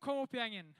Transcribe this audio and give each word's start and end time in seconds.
Kom 0.00 0.22
opp, 0.22 0.32
gjengen. 0.32 0.70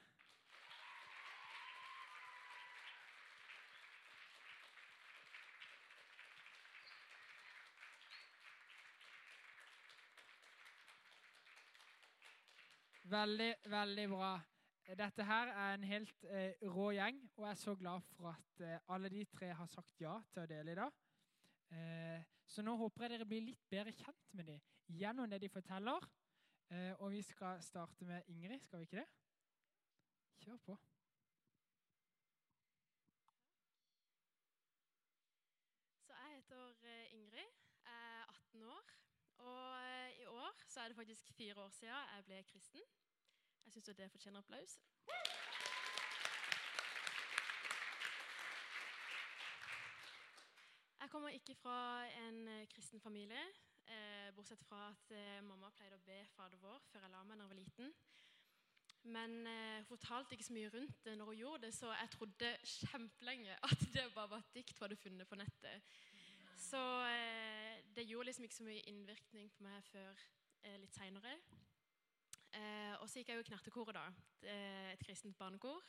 Veldig, 13.11 13.55
veldig 13.69 14.07
bra. 14.09 14.31
Dette 14.97 15.25
her 15.29 15.51
er 15.53 15.75
en 15.75 15.85
helt 15.85 16.25
eh, 16.25 16.57
rå 16.65 16.89
gjeng, 16.97 17.21
og 17.37 17.45
jeg 17.45 17.51
er 17.51 17.61
så 17.61 17.75
glad 17.77 18.07
for 18.15 18.31
at 18.33 18.65
eh, 18.65 18.79
alle 18.89 19.11
de 19.13 19.27
tre 19.35 19.51
har 19.53 19.69
sagt 19.69 20.01
ja 20.01 20.15
til 20.33 20.47
å 20.47 20.49
dele 20.49 20.73
i 20.73 20.79
dag. 20.79 20.97
Eh, 21.77 22.25
så 22.49 22.65
nå 22.65 22.79
håper 22.81 23.05
jeg 23.05 23.19
dere 23.19 23.29
blir 23.29 23.45
litt 23.51 23.69
bedre 23.69 23.93
kjent 23.93 24.33
med 24.33 24.49
dem 24.55 24.97
gjennom 24.97 25.29
det 25.29 25.43
de 25.45 25.53
forteller. 25.53 26.09
Eh, 26.71 27.01
og 27.01 27.11
vi 27.11 27.23
skal 27.23 27.63
starte 27.63 28.05
med 28.05 28.23
Ingrid, 28.27 28.61
skal 28.61 28.79
vi 28.79 28.83
ikke 28.83 28.97
det? 28.97 29.07
Kjør 30.39 30.57
på. 30.57 30.77
Så 36.07 36.13
jeg 36.13 36.35
heter 36.35 36.75
eh, 36.83 37.15
Ingrid, 37.15 37.51
jeg 37.85 38.21
er 38.21 38.25
18 38.29 38.63
år. 38.63 38.85
Og 39.39 39.77
eh, 39.85 40.21
i 40.21 40.27
år 40.27 40.63
så 40.67 40.81
er 40.81 40.89
det 40.89 40.97
faktisk 40.97 41.33
fire 41.33 41.57
år 41.57 41.69
siden 41.69 41.95
jeg 42.17 42.25
ble 42.25 42.43
kristen. 42.43 42.81
Jeg 43.65 43.73
syns 43.73 43.85
det 43.97 44.11
fortjener 44.11 44.39
applaus. 44.39 44.81
Jeg 51.01 51.11
kommer 51.11 51.29
ikke 51.29 51.55
fra 51.55 52.07
en 52.07 52.49
eh, 52.49 52.67
kristen 52.69 53.01
familie, 53.01 53.43
bortsett 54.37 54.63
fra 54.67 54.89
at 54.91 55.13
eh, 55.17 55.41
mamma 55.47 55.71
pleide 55.77 55.99
å 55.99 56.07
be 56.07 56.19
Fader 56.35 56.61
vår 56.63 56.81
før 56.91 57.07
jeg 57.07 57.13
la 57.13 57.23
meg 57.27 57.39
da 57.39 57.45
jeg 57.45 57.53
var 57.53 57.61
liten. 57.61 57.93
Men 59.15 59.37
eh, 59.49 59.79
hun 59.79 59.89
fortalte 59.89 60.37
ikke 60.37 60.49
så 60.49 60.57
mye 60.57 60.73
rundt 60.75 61.05
det 61.07 61.17
når 61.19 61.31
hun 61.33 61.41
gjorde 61.41 61.63
det, 61.67 61.73
så 61.75 61.93
jeg 61.95 62.13
trodde 62.15 62.51
kjempelenge 62.75 63.57
at 63.71 63.87
det 63.95 64.07
bare 64.15 64.33
var 64.35 64.45
et 64.45 64.55
dikt 64.59 64.77
hun 64.77 64.87
hadde 64.87 65.01
funnet 65.01 65.29
på 65.29 65.39
nettet. 65.41 65.97
Så 66.61 66.83
eh, 67.09 67.81
det 67.97 68.05
gjorde 68.09 68.29
liksom 68.29 68.45
ikke 68.45 68.59
så 68.61 68.69
mye 68.69 68.85
innvirkning 68.91 69.49
på 69.55 69.65
meg 69.65 69.81
før 69.89 70.25
eh, 70.67 70.77
litt 70.83 70.97
seinere. 70.97 71.39
Eh, 72.53 72.95
og 72.99 73.07
så 73.09 73.21
gikk 73.21 73.33
jeg 73.33 73.41
jo 73.41 73.47
i 73.47 73.49
Knertekoret, 73.49 73.97
da. 73.97 74.07
Et 74.51 75.01
kristent 75.05 75.39
barnekor. 75.39 75.81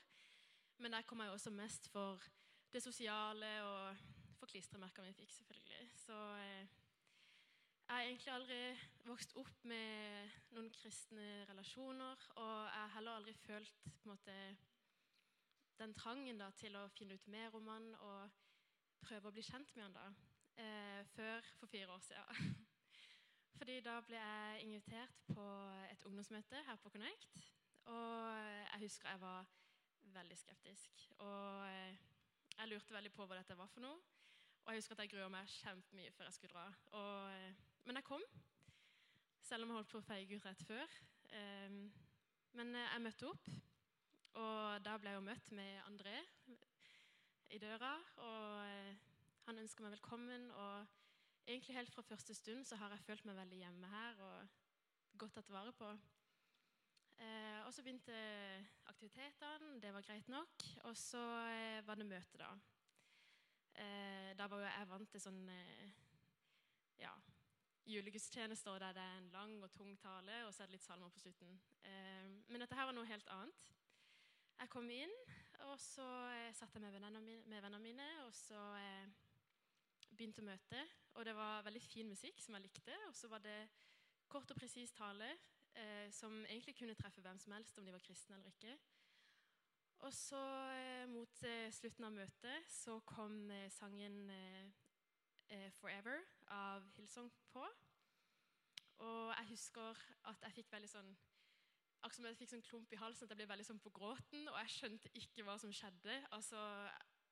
Men 0.82 0.96
der 0.96 1.06
kom 1.06 1.20
jeg 1.20 1.30
jo 1.30 1.38
også 1.38 1.52
mest 1.54 1.90
for 1.92 2.22
det 2.74 2.84
sosiale 2.84 3.50
og 3.68 3.98
for 4.40 4.50
klistremerkene 4.50 5.12
vi 5.12 5.20
fikk, 5.20 5.34
selvfølgelig. 5.36 5.90
Så 6.06 6.18
eh, 6.42 6.81
jeg 7.92 8.00
har 8.00 8.08
egentlig 8.08 8.32
aldri 8.32 8.58
vokst 9.04 9.34
opp 9.36 9.64
med 9.68 10.36
noen 10.56 10.70
kristne 10.72 11.26
relasjoner. 11.50 12.22
Og 12.40 12.52
jeg 12.64 12.78
har 12.78 12.92
heller 12.94 13.18
aldri 13.20 13.34
følt 13.36 13.88
måte, 14.08 14.36
den 15.76 15.92
trangen 15.98 16.38
da, 16.40 16.48
til 16.56 16.78
å 16.80 16.86
finne 16.96 17.18
ut 17.20 17.26
mer 17.34 17.58
om 17.58 17.66
han 17.68 17.90
og 17.98 18.38
prøve 19.04 19.28
å 19.28 19.36
bli 19.36 19.44
kjent 19.44 19.74
med 19.76 19.84
han 19.84 19.98
da, 19.98 20.06
eh, 20.64 21.02
før 21.18 21.50
for 21.58 21.68
fire 21.68 21.92
år 21.92 22.06
siden. 22.06 22.64
Fordi 23.58 23.76
da 23.84 23.98
ble 24.08 24.22
jeg 24.22 24.62
invitert 24.70 25.20
på 25.34 25.48
et 25.90 26.06
ungdomsmøte 26.08 26.62
her 26.70 26.80
på 26.80 26.94
Connect. 26.94 27.28
Og 27.92 28.38
jeg 28.70 28.86
husker 28.86 29.12
jeg 29.12 29.24
var 29.26 29.52
veldig 30.16 30.38
skeptisk. 30.46 31.04
Og 31.18 31.68
eh, 31.68 32.00
jeg 32.56 32.72
lurte 32.72 32.96
veldig 32.96 33.12
på 33.20 33.28
hva 33.28 33.42
dette 33.42 33.60
var 33.60 33.68
for 33.76 33.84
noe. 33.84 34.00
Og 34.64 34.72
jeg 34.72 34.80
husker 34.80 34.96
at 34.96 35.04
jeg 35.04 35.14
grua 35.18 35.28
meg 35.36 35.52
kjempemye 35.58 36.16
før 36.16 36.30
jeg 36.30 36.40
skulle 36.40 36.56
dra. 36.56 36.66
Og, 37.02 37.36
eh, 37.36 37.68
men 37.86 37.98
jeg 37.98 38.06
kom, 38.08 38.24
selv 39.42 39.66
om 39.66 39.72
jeg 39.72 39.80
holdt 39.80 39.92
på 39.92 40.00
å 40.00 40.06
feige 40.06 40.38
ut 40.38 40.46
rett 40.46 40.64
før. 40.68 40.96
Eh, 41.34 41.78
men 42.58 42.76
eh, 42.76 42.90
jeg 42.94 43.04
møtte 43.06 43.30
opp, 43.32 43.50
og 44.40 44.84
da 44.86 44.98
ble 45.00 45.12
jeg 45.12 45.20
jo 45.20 45.28
møtt 45.28 45.52
med 45.56 45.78
André 45.88 46.18
i 47.52 47.60
døra. 47.62 47.94
Og 48.24 48.66
eh, 48.66 49.06
han 49.48 49.62
ønska 49.64 49.84
meg 49.84 49.96
velkommen. 49.96 50.50
og 50.52 50.98
egentlig 51.48 51.76
helt 51.76 51.92
fra 51.92 52.04
første 52.06 52.36
stund 52.38 52.66
så 52.66 52.78
har 52.78 52.94
jeg 52.94 53.04
følt 53.06 53.26
meg 53.26 53.40
veldig 53.40 53.58
hjemme 53.64 53.88
her 53.92 54.20
og 54.28 55.18
godt 55.24 55.40
tatt 55.40 55.52
vare 55.52 55.74
på. 55.76 55.90
Eh, 57.22 57.60
og 57.66 57.74
så 57.74 57.84
begynte 57.84 58.14
aktivitetene, 58.92 59.80
det 59.82 59.94
var 59.94 60.06
greit 60.06 60.30
nok. 60.30 60.68
Og 60.90 60.96
så 60.98 61.24
var 61.88 62.00
det 62.00 62.08
møte, 62.08 62.38
da. 62.38 62.54
Da 64.38 64.46
var 64.52 64.60
jo 64.60 64.68
jeg 64.68 64.88
vant 64.90 65.10
til 65.10 65.22
sånn 65.24 65.46
ja, 67.00 67.14
julegudstjenester 67.86 68.80
der 68.80 68.94
det 68.94 69.02
er 69.02 69.18
en 69.18 69.30
lang 69.34 69.64
og 69.64 69.72
tung 69.72 69.98
tale, 70.00 70.46
og 70.46 70.54
så 70.54 70.64
er 70.64 70.70
det 70.70 70.78
litt 70.78 70.86
salmer 70.86 71.10
på 71.10 71.20
slutten. 71.20 71.60
Eh, 71.84 72.26
men 72.48 72.62
dette 72.62 72.76
her 72.78 72.88
var 72.90 72.96
noe 72.96 73.10
helt 73.10 73.28
annet. 73.34 73.72
Jeg 74.60 74.70
kom 74.70 74.90
inn, 74.94 75.14
og 75.68 75.80
så 75.82 76.06
eh, 76.36 76.54
satt 76.54 76.76
jeg 76.76 76.84
med 76.84 76.94
vennene 76.94 77.80
mine, 77.82 78.10
og 78.26 78.34
så 78.38 78.62
eh, 78.78 79.08
begynte 80.12 80.46
møtet. 80.46 80.98
Og 81.18 81.26
det 81.26 81.36
var 81.36 81.66
veldig 81.66 81.82
fin 81.82 82.10
musikk 82.10 82.42
som 82.42 82.56
jeg 82.56 82.68
likte. 82.68 82.96
Og 83.08 83.16
så 83.16 83.28
var 83.28 83.42
det 83.44 83.58
kort 84.32 84.52
og 84.52 84.60
presis 84.60 84.94
tale 84.96 85.34
som 86.12 86.34
egentlig 86.50 86.74
kunne 86.76 86.94
treffe 87.00 87.22
hvem 87.24 87.38
som 87.40 87.54
helst, 87.56 87.78
om 87.80 87.86
de 87.88 87.94
var 87.96 88.04
kristne 88.04 88.36
eller 88.36 88.52
ikke. 88.52 88.74
Og 90.04 90.12
så 90.14 90.42
mot 91.08 91.44
slutten 91.72 92.08
av 92.10 92.12
møtet 92.12 92.68
så 92.68 92.98
kom 93.08 93.38
sangen 93.72 94.26
'Forever' 95.52 96.24
av 96.48 96.86
Hillsong 96.96 97.32
på. 97.52 97.66
Og 98.98 99.34
jeg 99.38 99.48
husker 99.50 100.02
at 100.30 100.42
jeg 100.46 100.58
fikk 100.62 100.72
veldig 100.72 100.90
sånn 100.90 101.14
Akkurat 102.02 102.16
som 102.18 102.26
jeg 102.26 102.38
fikk 102.40 102.50
sånn 102.50 102.64
klump 102.66 102.94
i 102.96 102.98
halsen, 102.98 103.28
at 103.28 103.30
jeg 103.30 103.38
ble 103.38 103.46
veldig 103.52 103.66
sånn 103.68 103.80
på 103.84 103.92
gråten. 103.94 104.48
Og 104.50 104.56
jeg 104.64 104.72
skjønte 104.74 105.10
ikke 105.20 105.44
hva 105.46 105.54
som 105.62 105.70
skjedde. 105.70 106.16
Altså, 106.34 106.58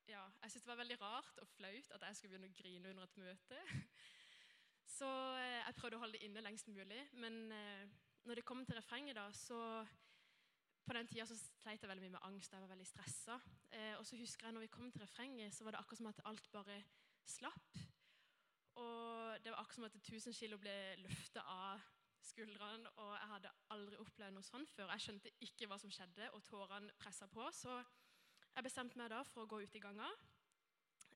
ja, 0.06 0.22
jeg 0.44 0.52
syntes 0.52 0.68
det 0.68 0.70
var 0.70 0.82
veldig 0.84 0.98
rart 1.02 1.42
og 1.42 1.50
flaut 1.56 1.90
at 1.96 2.06
jeg 2.06 2.20
skulle 2.20 2.36
begynne 2.36 2.52
å 2.52 2.60
grine 2.60 2.92
under 2.92 3.08
et 3.08 3.18
møte. 3.18 3.64
Så 4.98 5.10
eh, 5.40 5.58
jeg 5.64 5.76
prøvde 5.80 5.98
å 5.98 6.04
holde 6.04 6.20
det 6.20 6.28
inne 6.28 6.46
lengst 6.46 6.70
mulig. 6.70 7.02
Men 7.18 7.42
eh, 7.56 7.98
når 8.30 8.40
det 8.40 8.46
kom 8.46 8.62
til 8.66 8.78
refrenget, 8.78 9.18
da, 9.18 9.26
så 9.34 9.58
På 10.86 10.94
den 10.94 11.08
tida 11.08 11.26
så 11.30 11.36
sleit 11.38 11.84
jeg 11.84 11.90
veldig 11.90 12.02
mye 12.02 12.16
med 12.16 12.26
angst. 12.26 12.54
Jeg 12.54 12.62
var 12.62 12.72
veldig 12.72 12.88
stressa. 12.88 13.36
Eh, 13.72 13.94
og 13.98 14.06
så 14.06 14.18
husker 14.18 14.48
jeg 14.48 14.54
når 14.54 14.68
vi 14.68 14.74
kom 14.74 14.92
til 14.92 15.02
refrenget, 15.02 15.54
så 15.54 15.64
var 15.64 15.72
det 15.72 15.80
akkurat 15.80 15.98
som 15.98 16.10
at 16.10 16.22
alt 16.26 16.52
bare 16.52 16.84
slapp. 17.26 17.78
Og 18.80 19.44
det 19.44 19.52
var 19.52 19.62
akkurat 19.62 19.76
som 19.76 19.88
at 19.88 19.96
1000 20.00 20.36
kilo 20.36 20.58
ble 20.62 20.76
løfta 21.04 21.44
av 21.44 21.86
skuldrene. 22.30 22.92
Og 22.98 23.14
jeg 23.16 23.32
hadde 23.34 23.54
aldri 23.76 24.00
opplevd 24.02 24.36
noe 24.36 24.48
sånt 24.48 24.72
før. 24.76 24.92
Jeg 24.94 25.06
skjønte 25.06 25.34
ikke 25.46 25.70
hva 25.70 25.80
som 25.82 25.94
skjedde, 25.94 26.30
og 26.36 26.44
tårene 26.48 26.96
pressa 27.02 27.28
på. 27.32 27.48
Så 27.56 27.76
jeg 28.56 28.66
bestemte 28.66 29.00
meg 29.00 29.12
da 29.14 29.24
for 29.28 29.46
å 29.46 29.50
gå 29.50 29.62
ut 29.64 29.76
i 29.76 29.84
ganga. 29.84 30.10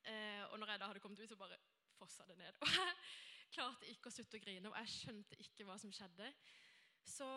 Eh, 0.03 0.44
og 0.51 0.59
når 0.59 0.74
jeg 0.74 0.81
da 0.81 0.90
hadde 0.91 1.03
kommet 1.03 1.24
ut, 1.24 1.29
så 1.31 1.40
bare 1.40 1.59
fossa 1.97 2.28
det 2.28 2.38
ned. 2.38 2.59
Og 2.63 2.74
jeg 2.74 3.62
klarte 3.62 3.90
ikke 3.91 4.09
å 4.09 4.13
slutte 4.16 4.40
å 4.40 4.41
grine, 4.41 4.69
og 4.72 4.78
jeg 4.80 4.90
skjønte 4.90 5.38
ikke 5.38 5.66
hva 5.68 5.75
som 5.78 5.91
skjedde. 5.94 6.25
Så 7.06 7.28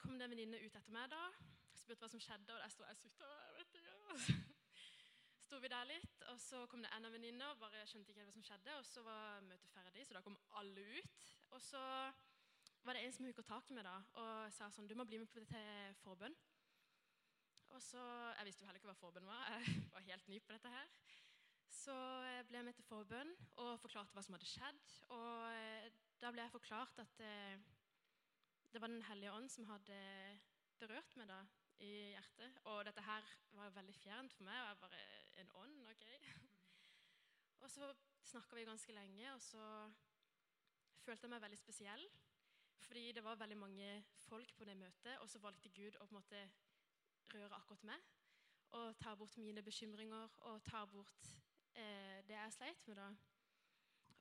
kom 0.00 0.14
det 0.16 0.24
en 0.24 0.32
venninne 0.32 0.60
ut 0.62 0.78
etter 0.78 0.94
meg 0.94 1.10
da, 1.12 1.18
spurte 1.76 2.00
hva 2.00 2.08
som 2.08 2.22
skjedde, 2.22 2.54
og 2.54 2.62
der 2.62 2.72
sto 2.72 2.86
jeg 2.86 2.96
og 2.96 3.02
sutta. 3.02 3.28
Jeg 3.42 3.58
vet 3.58 3.76
ikke. 3.82 3.96
Og 4.14 4.22
så 4.22 4.36
sto 5.46 5.58
vi 5.62 5.70
der 5.70 5.86
litt, 5.86 6.22
og 6.32 6.40
så 6.42 6.64
kom 6.70 6.82
det 6.82 6.90
en 6.94 7.06
av 7.06 7.14
venninner, 7.14 7.52
og 7.52 7.60
bare 7.62 7.84
skjønte 7.86 8.10
ikke 8.10 8.24
hva 8.26 8.34
som 8.34 8.44
skjedde. 8.46 8.72
Og 8.80 8.86
så 8.88 9.02
var 9.06 9.44
møtet 9.46 9.70
ferdig, 9.70 10.06
så 10.06 10.16
da 10.16 10.22
kom 10.24 10.38
alle 10.58 10.86
ut. 10.96 11.28
Og 11.54 11.62
så 11.62 11.82
var 12.86 12.96
det 12.96 13.04
en 13.06 13.14
som 13.14 13.26
hooka 13.26 13.44
tak 13.46 13.70
i 13.70 13.76
meg 13.76 13.86
da, 13.86 13.96
og 14.22 14.52
sa 14.54 14.68
sånn 14.70 14.88
Du 14.90 14.94
må 14.98 15.06
bli 15.06 15.20
med 15.22 15.30
på 15.30 15.42
det 15.42 15.48
til 15.50 15.98
forbønn. 16.02 16.34
Og 17.74 17.82
så, 17.82 18.02
Jeg 18.38 18.48
visste 18.48 18.64
jo 18.64 18.68
heller 18.68 18.82
ikke 18.82 18.90
hva 18.90 18.98
forbønn 18.98 19.30
var. 19.30 19.54
Jeg 19.68 19.94
var 19.94 20.08
helt 20.10 20.28
ny 20.32 20.40
på 20.42 20.54
dette 20.54 20.72
her. 20.74 20.90
Så 21.76 21.94
jeg 22.24 22.46
ble 22.48 22.62
med 22.62 22.74
til 22.78 22.86
forbønn 22.86 23.32
og 23.62 23.80
forklarte 23.82 24.14
hva 24.14 24.22
som 24.24 24.36
hadde 24.36 24.48
skjedd. 24.48 24.92
Og 25.14 25.32
eh, 25.50 25.88
da 26.22 26.30
ble 26.32 26.44
jeg 26.44 26.54
forklart 26.54 27.02
at 27.02 27.12
det, 27.18 27.58
det 28.72 28.80
var 28.80 28.90
Den 28.92 29.04
hellige 29.10 29.34
ånd 29.34 29.50
som 29.52 29.66
hadde 29.68 29.98
berørt 30.80 31.18
meg 31.18 31.28
da 31.30 31.40
i 31.84 31.92
hjertet. 32.14 32.60
Og 32.70 32.84
dette 32.86 33.04
her 33.04 33.28
var 33.58 33.74
veldig 33.76 33.96
fjernt 33.98 34.34
for 34.38 34.46
meg. 34.48 34.62
Og 34.62 34.70
jeg 34.70 34.82
bare 34.86 35.25
En 35.36 35.50
ånd? 35.62 35.82
Ok. 35.90 36.06
Og 37.62 37.70
så 37.70 37.94
snakka 38.26 38.56
vi 38.56 38.64
ganske 38.64 38.92
lenge, 38.92 39.34
og 39.34 39.40
så 39.42 39.92
følte 41.04 41.24
jeg 41.24 41.30
meg 41.30 41.42
veldig 41.42 41.58
spesiell. 41.58 42.04
Fordi 42.86 43.12
det 43.12 43.24
var 43.24 43.38
veldig 43.40 43.56
mange 43.56 44.04
folk 44.28 44.52
på 44.56 44.64
det 44.64 44.76
møtet, 44.76 45.18
og 45.18 45.28
så 45.30 45.38
valgte 45.42 45.72
Gud 45.74 45.96
å 45.96 46.06
på 46.06 46.14
en 46.14 46.18
måte 46.18 46.42
røre 47.34 47.56
akkurat 47.56 47.86
meg. 47.88 48.04
Og 48.78 48.98
ta 48.98 49.14
bort 49.14 49.38
mine 49.38 49.62
bekymringer 49.62 50.36
og 50.50 50.62
ta 50.66 50.84
bort 50.90 51.30
eh, 51.74 52.22
det 52.28 52.36
jeg 52.36 52.52
sleit 52.52 52.86
med. 52.86 52.96
da. 53.00 53.08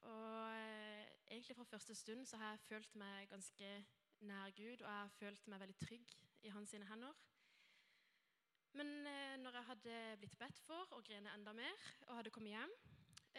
Og 0.05 0.55
eh, 0.55 1.05
egentlig 1.27 1.55
fra 1.55 1.63
første 1.63 1.95
stund 1.95 2.25
så 2.25 2.37
har 2.37 2.55
jeg 2.55 2.59
følt 2.59 2.95
meg 2.95 3.29
ganske 3.29 3.71
nær 4.19 4.49
Gud, 4.57 4.81
og 4.81 4.89
jeg 4.89 4.99
har 5.01 5.15
følt 5.19 5.47
meg 5.47 5.59
veldig 5.59 5.77
trygg 5.77 6.17
i 6.41 6.53
hans 6.55 6.69
sine 6.69 6.87
hender. 6.89 7.13
Men 8.75 9.07
eh, 9.07 9.37
når 9.39 9.55
jeg 9.55 9.67
hadde 9.69 9.97
blitt 10.19 10.37
bedt 10.39 10.57
for 10.67 10.95
og 10.97 11.03
grene 11.07 11.31
enda 11.33 11.53
mer, 11.55 11.83
og 12.07 12.17
hadde 12.17 12.31
kommet 12.35 12.51
hjem, 12.51 12.73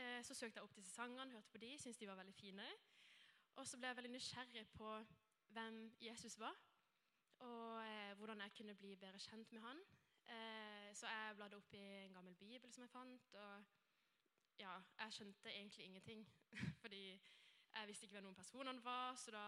eh, 0.01 0.23
så 0.25 0.35
søkte 0.35 0.61
jeg 0.61 0.65
opp 0.65 0.77
disse 0.77 0.95
sangene, 0.95 1.33
hørte 1.35 1.53
på 1.53 1.61
de, 1.61 1.75
syntes 1.79 2.01
de 2.01 2.09
var 2.09 2.17
veldig 2.17 2.35
fine. 2.35 2.69
Og 3.57 3.67
så 3.69 3.77
ble 3.77 3.91
jeg 3.91 3.99
veldig 3.99 4.13
nysgjerrig 4.15 4.65
på 4.73 4.95
hvem 5.57 5.77
Jesus 6.01 6.39
var. 6.41 6.57
og 7.37 7.85
eh, 7.85 8.15
hvordan 8.17 8.41
jeg 8.41 8.53
kunne 8.57 8.75
bli 8.75 8.95
bedre 8.97 9.19
kjent 9.21 9.53
med 9.53 9.61
han. 9.61 9.81
Eh, 10.27 10.95
så 10.97 11.07
jeg 11.07 11.37
bladde 11.37 11.57
opp 11.57 11.75
i 11.77 11.83
en 12.07 12.15
gammel 12.17 12.35
bibel 12.35 12.73
som 12.73 12.83
jeg 12.83 12.91
fant, 12.91 13.35
og 13.35 13.65
ja, 14.59 14.73
jeg 14.99 15.13
skjønte 15.13 15.53
egentlig 15.53 15.85
ingenting. 15.85 16.27
Fordi 16.83 17.11
jeg 17.11 17.89
visste 17.89 18.07
ikke 18.07 18.17
hvem 18.17 18.25
noen 18.31 18.39
personene 18.41 18.85
var, 18.85 19.15
så 19.21 19.31
da 19.37 19.45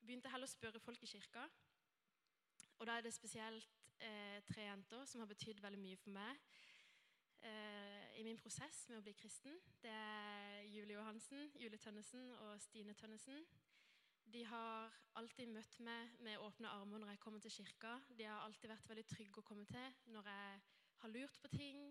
begynte 0.00 0.30
jeg 0.30 0.32
heller 0.32 0.48
å 0.48 0.54
spørre 0.56 0.80
folk 0.80 1.04
i 1.04 1.12
kirka. 1.12 1.44
Og 2.78 2.86
da 2.88 2.96
er 2.96 3.04
det 3.04 3.12
spesielt 3.14 3.83
eh, 4.00 4.40
tre 4.48 4.66
jenter 4.66 5.04
som 5.06 5.22
har 5.22 5.30
betydd 5.30 5.62
veldig 5.62 5.80
mye 5.80 5.98
for 6.00 6.14
meg 6.14 6.40
eh, 7.44 8.08
i 8.20 8.24
min 8.26 8.40
prosess 8.40 8.84
med 8.90 9.00
å 9.00 9.04
bli 9.04 9.14
kristen. 9.18 9.58
Det 9.82 9.92
er 9.92 10.64
Julie 10.70 10.96
Johansen, 10.96 11.50
Julie 11.60 11.78
Tønnesen 11.78 12.32
og 12.46 12.60
Stine 12.62 12.94
Tønnesen. 12.98 13.44
De 14.32 14.44
har 14.48 14.94
alltid 15.20 15.50
møtt 15.52 15.76
meg 15.84 16.14
med 16.24 16.40
åpne 16.40 16.70
armer 16.72 17.02
når 17.02 17.12
jeg 17.14 17.22
kommer 17.22 17.42
til 17.44 17.52
kirka. 17.58 17.98
De 18.16 18.24
har 18.24 18.40
alltid 18.46 18.70
vært 18.72 18.88
veldig 18.88 19.06
trygge 19.10 19.42
å 19.42 19.46
komme 19.46 19.66
til 19.68 20.00
når 20.14 20.30
jeg 20.32 20.62
har 21.02 21.12
lurt 21.12 21.40
på 21.42 21.50
ting. 21.52 21.84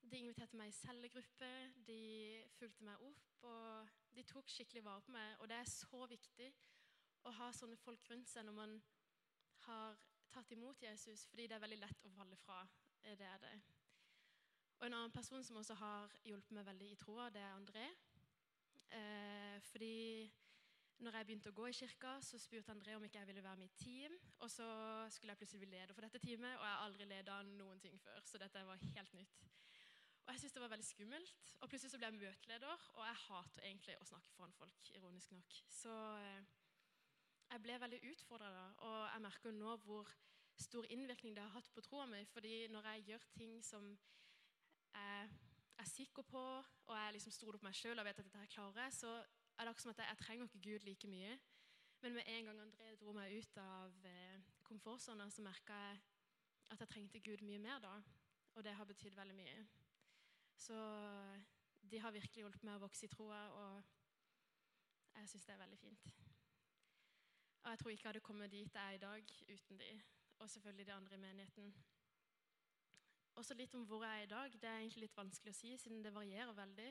De 0.00 0.20
inviterte 0.20 0.56
meg 0.56 0.70
i 0.70 0.76
cellegruppe, 0.76 1.48
de 1.86 2.02
fulgte 2.56 2.84
meg 2.84 3.02
opp, 3.04 3.42
og 3.48 3.88
de 4.16 4.24
tok 4.28 4.48
skikkelig 4.48 4.84
vare 4.84 5.04
på 5.04 5.14
meg. 5.14 5.34
Og 5.40 5.48
det 5.48 5.58
er 5.60 5.72
så 5.72 6.04
viktig 6.08 6.48
å 7.28 7.34
ha 7.36 7.50
sånne 7.52 7.76
folk 7.80 8.06
rundt 8.10 8.30
seg 8.30 8.46
når 8.46 8.56
man 8.56 8.78
har 9.66 9.98
tatt 10.34 10.52
imot 10.54 10.82
Jesus, 10.82 11.26
fordi 11.30 11.46
det 11.46 11.56
er 11.56 11.64
veldig 11.64 11.80
lett 11.82 12.06
å 12.06 12.12
falle 12.14 12.38
fra. 12.40 12.60
Det 13.02 13.26
er 13.26 13.38
det. 13.42 13.54
Og 14.80 14.86
En 14.86 14.94
annen 14.96 15.12
person 15.12 15.44
som 15.44 15.56
også 15.60 15.74
har 15.76 16.12
hjulpet 16.24 16.54
meg 16.56 16.66
veldig 16.66 16.90
i 16.92 16.98
troa, 17.00 17.28
det 17.30 17.42
er 17.42 17.56
André. 17.56 17.86
Eh, 18.90 19.60
fordi 19.70 20.30
når 21.00 21.16
jeg 21.16 21.26
begynte 21.26 21.50
å 21.52 21.56
gå 21.56 21.66
i 21.68 21.76
kirka, 21.76 22.14
så 22.24 22.38
spurte 22.40 22.72
André 22.72 22.94
om 22.96 23.04
ikke 23.04 23.20
jeg 23.20 23.28
ville 23.30 23.44
være 23.44 23.60
med 23.60 23.70
i 23.70 23.84
team. 23.84 24.16
Og 24.40 24.50
så 24.52 24.66
skulle 25.12 25.32
jeg 25.32 25.40
plutselig 25.40 25.62
bli 25.62 25.70
leder 25.74 25.96
for 25.96 26.04
dette 26.04 26.20
teamet, 26.20 26.56
og 26.58 26.64
jeg 26.64 26.74
har 26.74 26.84
aldri 26.86 27.08
leda 27.08 27.40
noen 27.54 27.80
ting 27.80 27.96
før. 28.00 28.20
Så 28.24 28.40
dette 28.40 28.64
var 28.68 28.80
helt 28.96 29.14
nytt. 29.16 29.44
Og 30.26 30.32
jeg 30.34 30.40
syntes 30.40 30.56
det 30.56 30.62
var 30.62 30.72
veldig 30.74 30.86
skummelt. 30.86 31.54
Og 31.60 31.68
plutselig 31.68 31.92
så 31.92 32.00
ble 32.00 32.10
jeg 32.10 32.18
møteleder, 32.20 32.88
og 32.96 33.06
jeg 33.08 33.20
hater 33.26 33.68
egentlig 33.68 33.96
å 34.00 34.08
snakke 34.10 34.32
foran 34.36 34.52
folk, 34.56 34.92
ironisk 34.94 35.32
nok. 35.34 35.56
Så 35.72 35.94
eh, 36.24 36.59
jeg 37.50 37.62
ble 37.64 37.78
veldig 37.82 38.00
utfordra 38.12 38.50
og 38.86 38.98
jeg 39.12 39.22
merker 39.26 39.54
nå 39.54 39.76
hvor 39.84 40.10
stor 40.60 40.86
innvirkning 40.92 41.34
det 41.36 41.42
har 41.42 41.54
hatt 41.54 41.70
på 41.74 41.82
troa 41.84 42.06
mi. 42.06 42.24
fordi 42.24 42.68
når 42.68 42.88
jeg 42.92 43.04
gjør 43.08 43.24
ting 43.36 43.64
som 43.64 43.86
jeg 44.94 45.28
er 45.78 45.84
sikker 45.84 46.22
på, 46.22 46.42
og 46.86 46.96
jeg 46.96 47.12
liksom 47.12 47.32
stoler 47.32 47.58
på 47.58 47.64
meg 47.64 47.74
sjøl 47.74 47.98
og 47.98 48.04
vet 48.04 48.18
at 48.18 48.24
dette 48.24 48.38
her 48.38 48.52
klarer 48.52 48.82
jeg, 48.84 48.92
så 48.92 49.12
er 49.16 49.64
det 49.64 49.72
akkurat 49.72 49.82
som 49.82 49.90
at 49.90 50.02
jeg, 50.04 50.16
trenger 50.18 50.44
ikke 50.44 50.62
Gud 50.70 50.84
like 50.84 51.08
mye. 51.08 51.38
Men 52.02 52.14
med 52.14 52.22
en 52.26 52.44
gang 52.44 52.60
André 52.60 52.94
dro 53.00 53.12
meg 53.12 53.32
ut 53.38 53.56
av 53.60 54.06
eh, 54.08 54.40
komfortsona, 54.64 55.30
så 55.30 55.42
merka 55.42 55.76
jeg 55.76 56.00
at 56.70 56.80
jeg 56.80 56.88
trengte 56.88 57.20
Gud 57.20 57.44
mye 57.44 57.58
mer 57.58 57.78
da. 57.78 57.94
Og 58.54 58.64
det 58.64 58.74
har 58.74 58.84
betydd 58.84 59.16
veldig 59.16 59.36
mye. 59.36 59.66
Så 60.56 60.76
de 61.90 62.00
har 62.00 62.12
virkelig 62.12 62.44
hjulpet 62.44 62.64
meg 62.64 62.76
å 62.76 62.84
vokse 62.84 63.06
i 63.06 63.12
troa, 63.12 63.40
og 63.56 65.16
jeg 65.16 65.32
syns 65.32 65.48
det 65.48 65.54
er 65.54 65.64
veldig 65.64 65.80
fint. 65.80 66.29
Og 67.62 67.70
jeg 67.70 67.78
tror 67.78 67.90
ikke 67.90 68.04
jeg 68.04 68.08
hadde 68.08 68.20
kommet 68.24 68.52
dit 68.52 68.74
jeg 68.74 68.86
er 68.86 68.96
i 68.96 69.02
dag 69.02 69.32
uten 69.52 69.78
de, 69.78 69.90
og 70.38 70.50
selvfølgelig 70.50 70.86
de 70.86 70.92
andre 70.92 71.14
i 71.14 71.24
menigheten. 71.24 71.74
Også 73.40 73.54
litt 73.54 73.74
om 73.74 73.84
hvor 73.88 74.04
jeg 74.04 74.18
er 74.18 74.26
i 74.26 74.32
dag. 74.32 74.52
Det 74.52 74.68
er 74.68 74.78
egentlig 74.78 75.06
litt 75.06 75.16
vanskelig 75.16 75.52
å 75.54 75.58
si, 75.58 75.76
siden 75.78 76.02
det 76.04 76.14
varierer 76.14 76.56
veldig. 76.56 76.90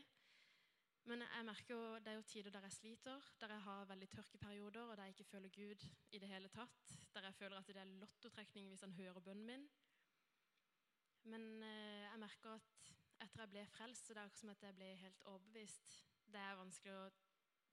Men 1.09 1.23
jeg 1.25 1.45
merker 1.47 1.73
jo, 1.73 1.83
det 2.03 2.11
er 2.11 2.17
jo 2.19 2.25
tider 2.27 2.53
der 2.53 2.65
jeg 2.67 2.75
sliter, 2.75 3.29
der 3.41 3.53
jeg 3.55 3.63
har 3.65 3.85
veldig 3.89 4.09
tørkeperioder, 4.13 4.81
og 4.81 4.97
der 4.97 5.07
jeg 5.07 5.15
ikke 5.15 5.29
føler 5.31 5.53
Gud 5.55 5.85
i 6.11 6.19
det 6.21 6.29
hele 6.29 6.51
tatt. 6.53 6.93
Der 7.13 7.25
jeg 7.29 7.37
føler 7.39 7.57
at 7.57 7.67
det 7.67 7.81
er 7.81 7.93
lottotrekning 8.03 8.67
hvis 8.69 8.85
han 8.85 8.93
hører 8.93 9.19
bønnen 9.25 9.45
min. 9.45 9.65
Men 11.33 11.63
eh, 11.63 12.05
jeg 12.05 12.19
merker 12.19 12.53
at 12.55 12.93
etter 13.25 13.43
jeg 13.43 13.51
ble 13.53 13.65
frelst, 13.73 14.07
så 14.07 14.13
det 14.13 14.21
er 14.21 14.29
akkurat 14.29 14.43
som 14.43 14.53
at 14.53 14.63
jeg 14.63 14.77
ble 14.77 14.93
helt 15.01 15.25
overbevist. 15.31 15.97
Det 16.29 16.39
er 16.39 16.61
vanskelig 16.61 16.93
å 16.95 17.09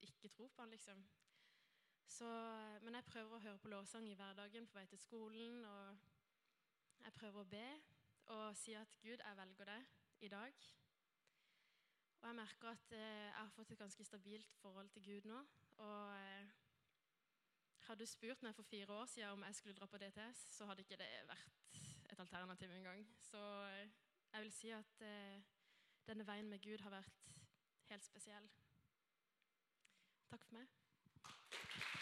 ikke 0.08 0.32
tro 0.32 0.49
på 0.49 0.64
han, 0.64 0.72
liksom. 0.72 1.04
Så, 2.06 2.29
men 2.82 2.94
jeg 2.94 3.05
prøver 3.05 3.37
å 3.37 3.43
høre 3.43 3.58
på 3.58 3.69
lovsang 3.69 4.06
i 4.08 4.14
hverdagen 4.14 4.67
på 4.67 4.79
vei 4.79 4.87
til 4.87 4.99
skolen, 4.99 5.64
og 5.64 7.05
jeg 7.05 7.12
prøver 7.19 7.43
å 7.43 7.50
be 7.50 7.67
og 8.26 8.56
si 8.58 8.75
at 8.75 8.99
Gud, 9.03 9.20
jeg 9.23 9.37
velger 9.38 9.69
deg 9.70 9.82
i 10.26 10.29
dag. 10.29 10.62
Og 12.20 12.29
jeg 12.29 12.35
merker 12.35 12.69
at 12.69 12.93
eh, 12.93 13.26
jeg 13.26 13.35
har 13.38 13.53
fått 13.55 13.70
et 13.70 13.79
ganske 13.79 14.05
stabilt 14.05 14.55
forhold 14.61 14.88
til 14.88 15.03
Gud 15.03 15.29
nå. 15.31 15.43
Og 15.76 16.14
eh, 16.17 16.49
hadde 17.87 18.00
du 18.00 18.11
spurt 18.11 18.43
meg 18.43 18.55
for 18.55 18.67
fire 18.67 18.93
år 18.93 19.06
siden 19.06 19.31
om 19.31 19.44
jeg 19.47 19.55
skulle 19.55 19.75
dra 19.79 19.87
på 19.87 19.99
DTS, 20.02 20.41
så 20.56 20.67
hadde 20.67 20.82
ikke 20.82 20.99
det 20.99 21.11
vært 21.29 21.79
et 22.11 22.19
alternativ 22.19 22.70
engang. 22.70 23.06
Så 23.31 23.43
eh, 23.70 23.88
jeg 24.32 24.43
vil 24.43 24.52
si 24.52 24.73
at 24.75 25.05
denne 26.06 26.26
veien 26.26 26.49
med 26.50 26.59
Gud 26.59 26.82
har 26.82 26.91
vært 26.91 27.23
helt 27.91 28.05
spesiell. 28.05 28.50
Takk 30.31 30.43
for 30.43 30.59
meg. 30.59 31.94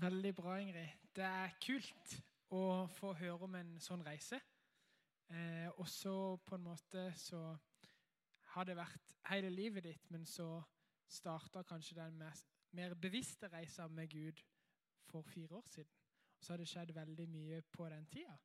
Veldig 0.00 0.30
bra, 0.34 0.54
Ingrid. 0.56 0.92
Det 1.12 1.24
er 1.26 1.50
kult 1.60 2.12
å 2.56 2.86
få 2.88 3.10
høre 3.18 3.44
om 3.44 3.56
en 3.58 3.72
sånn 3.84 4.00
reise. 4.06 4.38
Eh, 5.28 5.66
og 5.74 5.84
så 5.92 6.14
på 6.46 6.56
en 6.56 6.64
måte 6.64 7.02
så 7.20 7.40
har 8.54 8.64
det 8.64 8.78
vært 8.78 9.12
hele 9.28 9.50
livet 9.52 9.84
ditt, 9.84 10.06
men 10.14 10.24
så 10.24 10.62
starta 11.04 11.66
kanskje 11.68 11.98
den 11.98 12.16
mer, 12.22 12.40
mer 12.72 12.94
bevisste 12.96 13.50
reisa 13.52 13.90
med 13.92 14.08
Gud 14.14 14.40
for 15.10 15.26
fire 15.34 15.58
år 15.58 15.68
siden. 15.74 15.92
Og 16.38 16.46
så 16.46 16.54
har 16.54 16.62
det 16.62 16.70
skjedd 16.70 16.94
veldig 16.96 17.28
mye 17.34 17.60
på 17.68 17.90
den 17.92 18.08
tida. 18.08 18.38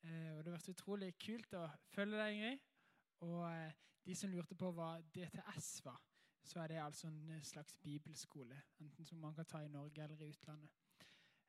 Eh, 0.00 0.32
og 0.32 0.40
det 0.40 0.48
har 0.48 0.56
vært 0.56 0.72
utrolig 0.72 1.12
kult 1.26 1.58
å 1.60 1.66
følge 1.92 2.22
deg, 2.22 2.38
Ingrid. 2.38 2.64
Og 3.28 3.44
eh, 3.50 3.76
de 4.06 4.16
som 4.16 4.32
lurte 4.32 4.56
på 4.56 4.72
hva 4.72 4.94
DTS 5.12 5.70
var, 5.84 6.00
så 6.46 6.64
er 6.64 6.72
det 6.72 6.82
altså 6.86 7.12
en 7.12 7.44
slags 7.44 7.76
bibelskole. 7.84 8.62
Enten 8.80 9.04
som 9.04 9.20
man 9.20 9.36
kan 9.36 9.44
ta 9.44 9.60
i 9.60 9.68
Norge 9.68 10.08
eller 10.08 10.24
i 10.24 10.32
utlandet. 10.32 10.85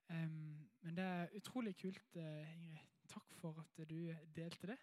Um, 0.09 0.69
men 0.81 0.97
det 0.97 1.03
er 1.03 1.27
utrolig 1.35 1.75
kult, 1.77 2.15
uh, 2.15 2.53
Ingrid. 2.55 2.85
Takk 3.07 3.35
for 3.41 3.59
at 3.59 3.89
du 3.89 4.13
delte 4.35 4.67
det. 4.67 4.77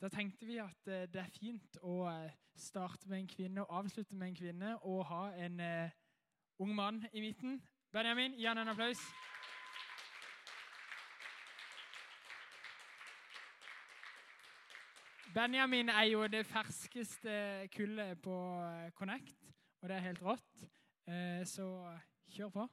Da 0.00 0.08
tenkte 0.08 0.46
vi 0.46 0.56
at 0.56 0.86
uh, 0.86 0.92
det 1.08 1.20
er 1.22 1.32
fint 1.32 1.78
å 1.82 2.02
uh, 2.04 2.30
starte 2.56 3.08
med 3.08 3.22
en 3.22 3.30
kvinne 3.30 3.64
og 3.64 3.78
avslutte 3.78 4.14
med 4.14 4.28
en 4.28 4.36
kvinne 4.36 4.74
og 4.84 5.06
ha 5.08 5.22
en 5.40 5.60
ung 6.60 6.74
mann 6.76 7.00
i 7.12 7.20
midten. 7.20 7.62
Benjamin, 7.92 8.36
gi 8.36 8.44
han 8.44 8.60
en 8.60 8.72
applaus. 8.74 9.00
Benjamin 15.32 15.88
er 15.88 16.10
jo 16.10 16.26
det 16.28 16.44
ferskeste 16.46 17.68
kullet 17.72 18.20
på 18.20 18.36
Connect, 18.94 19.48
og 19.80 19.88
det 19.88 19.96
er 19.96 20.06
helt 20.10 20.22
rått. 20.22 20.66
Så 21.48 21.66
kjør 22.28 22.52
på. 22.52 22.68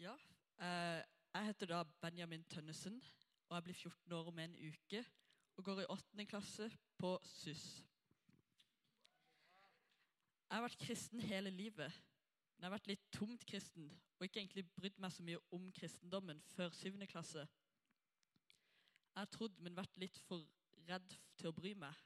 Ja, 0.00 0.14
eh, 0.60 1.04
jeg 1.34 1.46
heter 1.46 1.66
da 1.66 1.82
Benjamin 2.00 2.44
Tønnesen, 2.44 3.02
og 3.48 3.54
jeg 3.56 3.62
blir 3.62 3.74
14 3.74 4.12
år 4.12 4.26
om 4.26 4.38
en 4.38 4.54
uke 4.56 5.04
og 5.56 5.64
går 5.64 5.80
i 5.80 5.86
8. 5.88 6.26
klasse 6.26 6.70
på 6.98 7.18
SUS. 7.22 7.64
Jeg 10.48 10.56
har 10.56 10.62
vært 10.62 10.78
kristen 10.78 11.20
hele 11.20 11.50
livet, 11.50 11.92
men 12.56 12.62
jeg 12.62 12.64
har 12.64 12.72
vært 12.78 12.88
litt 12.88 13.04
tomt 13.12 13.44
kristen 13.46 13.90
og 14.16 14.24
ikke 14.24 14.40
egentlig 14.40 14.64
brydd 14.72 14.96
meg 15.04 15.12
så 15.12 15.22
mye 15.26 15.42
om 15.52 15.66
kristendommen 15.72 16.40
før 16.54 16.72
7. 16.78 16.96
klasse. 17.06 17.44
Jeg 19.14 19.20
har 19.20 19.28
trodd, 19.36 19.58
men 19.58 19.76
vært 19.76 20.00
litt 20.00 20.16
for 20.24 20.46
redd 20.88 21.18
til 21.36 21.50
å 21.50 21.52
bry 21.60 21.74
meg. 21.74 22.00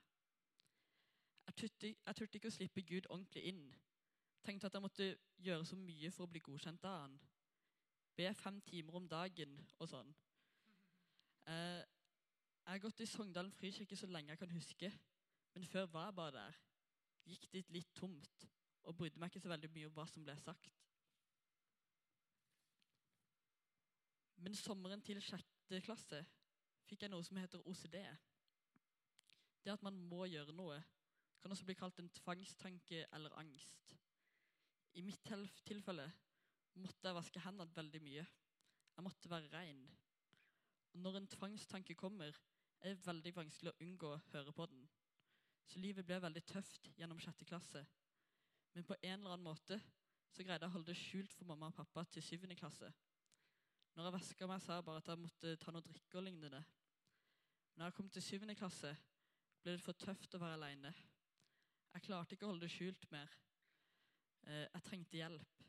Jeg 1.46 1.54
turte, 1.62 1.94
jeg 1.94 2.18
turte 2.18 2.42
ikke 2.42 2.50
å 2.50 2.58
slippe 2.58 2.82
Gud 2.82 3.06
ordentlig 3.06 3.46
inn. 3.52 3.62
Tenkte 4.42 4.66
at 4.66 4.74
jeg 4.74 4.82
måtte 4.82 5.08
gjøre 5.36 5.64
så 5.64 5.78
mye 5.78 6.10
for 6.10 6.26
å 6.26 6.34
bli 6.34 6.42
godkjent 6.42 6.90
av 6.90 6.98
han 7.04 7.16
be 8.16 8.34
fem 8.34 8.60
timer 8.68 8.98
om 9.00 9.08
dagen 9.08 9.56
og 9.78 9.88
sånn. 9.90 10.12
Eh, 11.50 11.82
jeg 12.64 12.72
har 12.72 12.80
gått 12.80 13.02
i 13.04 13.08
Sogndalen 13.08 13.52
frikirke 13.52 13.96
så 13.98 14.08
lenge 14.08 14.32
jeg 14.32 14.40
kan 14.40 14.54
huske, 14.54 14.90
men 15.54 15.66
før 15.68 15.90
var 15.92 16.08
jeg 16.08 16.16
bare 16.20 16.36
der. 16.38 16.60
Gikk 17.28 17.48
dit 17.52 17.70
litt 17.74 17.90
tomt 17.96 18.46
og 18.84 18.96
brydde 18.96 19.20
meg 19.20 19.32
ikke 19.32 19.42
så 19.44 19.52
veldig 19.52 19.70
mye 19.74 19.88
om 19.88 19.96
hva 19.96 20.06
som 20.08 20.24
ble 20.24 20.36
sagt. 20.40 20.80
Men 24.44 24.56
sommeren 24.60 25.02
til 25.04 25.20
sjette 25.24 25.80
klasse 25.84 26.20
fikk 26.88 27.04
jeg 27.04 27.12
noe 27.12 27.24
som 27.24 27.38
heter 27.40 27.64
OCD. 27.64 27.96
Det 29.64 29.72
at 29.72 29.84
man 29.84 29.96
må 30.10 30.26
gjøre 30.28 30.52
noe, 30.56 30.76
kan 31.40 31.52
også 31.52 31.64
bli 31.68 31.76
kalt 31.76 32.00
en 32.00 32.12
tvangstanke 32.12 33.06
eller 33.12 33.36
angst. 33.40 33.94
I 34.96 35.02
mitt 35.04 35.24
tilfelle 35.64 36.06
måtte 36.82 37.08
jeg 37.08 37.16
vaske 37.16 37.42
hendene 37.44 37.76
veldig 37.76 38.00
mye. 38.02 38.24
Jeg 38.94 39.04
måtte 39.04 39.30
være 39.30 39.50
rein. 39.52 39.84
Og 40.94 41.00
når 41.02 41.18
en 41.20 41.30
tvangstanke 41.30 41.94
kommer, 41.98 42.36
er 42.80 42.94
det 42.94 43.06
veldig 43.06 43.32
vanskelig 43.36 43.72
å 43.72 43.82
unngå 43.84 44.10
å 44.12 44.22
høre 44.32 44.52
på 44.54 44.66
den. 44.70 44.84
Så 45.66 45.80
livet 45.80 46.06
ble 46.06 46.20
veldig 46.22 46.42
tøft 46.46 46.90
gjennom 46.98 47.20
sjette 47.22 47.46
klasse. 47.48 47.84
Men 48.74 48.86
på 48.86 48.96
en 49.00 49.20
eller 49.20 49.36
annen 49.36 49.46
måte 49.46 49.78
så 50.34 50.42
greide 50.42 50.66
jeg 50.66 50.72
å 50.72 50.74
holde 50.74 50.90
det 50.90 50.98
skjult 50.98 51.34
for 51.34 51.48
mamma 51.48 51.70
og 51.70 51.76
pappa 51.78 52.04
til 52.10 52.24
syvende 52.26 52.58
klasse. 52.58 52.90
Når 53.94 54.08
jeg 54.08 54.14
vaska 54.16 54.46
meg, 54.50 54.62
sa 54.62 54.78
jeg 54.78 54.86
bare 54.88 55.02
at 55.02 55.10
jeg 55.10 55.22
måtte 55.22 55.56
ta 55.62 55.72
noe 55.74 55.86
drikke 55.86 56.18
og 56.18 56.26
lignende. 56.26 56.62
Når 57.74 57.86
jeg 57.86 57.96
kom 57.96 58.08
til 58.10 58.24
syvende 58.26 58.56
klasse, 58.58 58.90
ble 59.62 59.76
det 59.76 59.82
for 59.82 59.98
tøft 59.98 60.34
å 60.34 60.40
være 60.42 60.58
aleine. 60.58 60.90
Jeg 61.94 62.06
klarte 62.08 62.34
ikke 62.34 62.48
å 62.48 62.50
holde 62.50 62.66
det 62.66 62.74
skjult 62.74 63.06
mer. 63.12 63.30
Eh, 64.44 64.66
jeg 64.66 64.84
trengte 64.88 65.20
hjelp. 65.20 65.62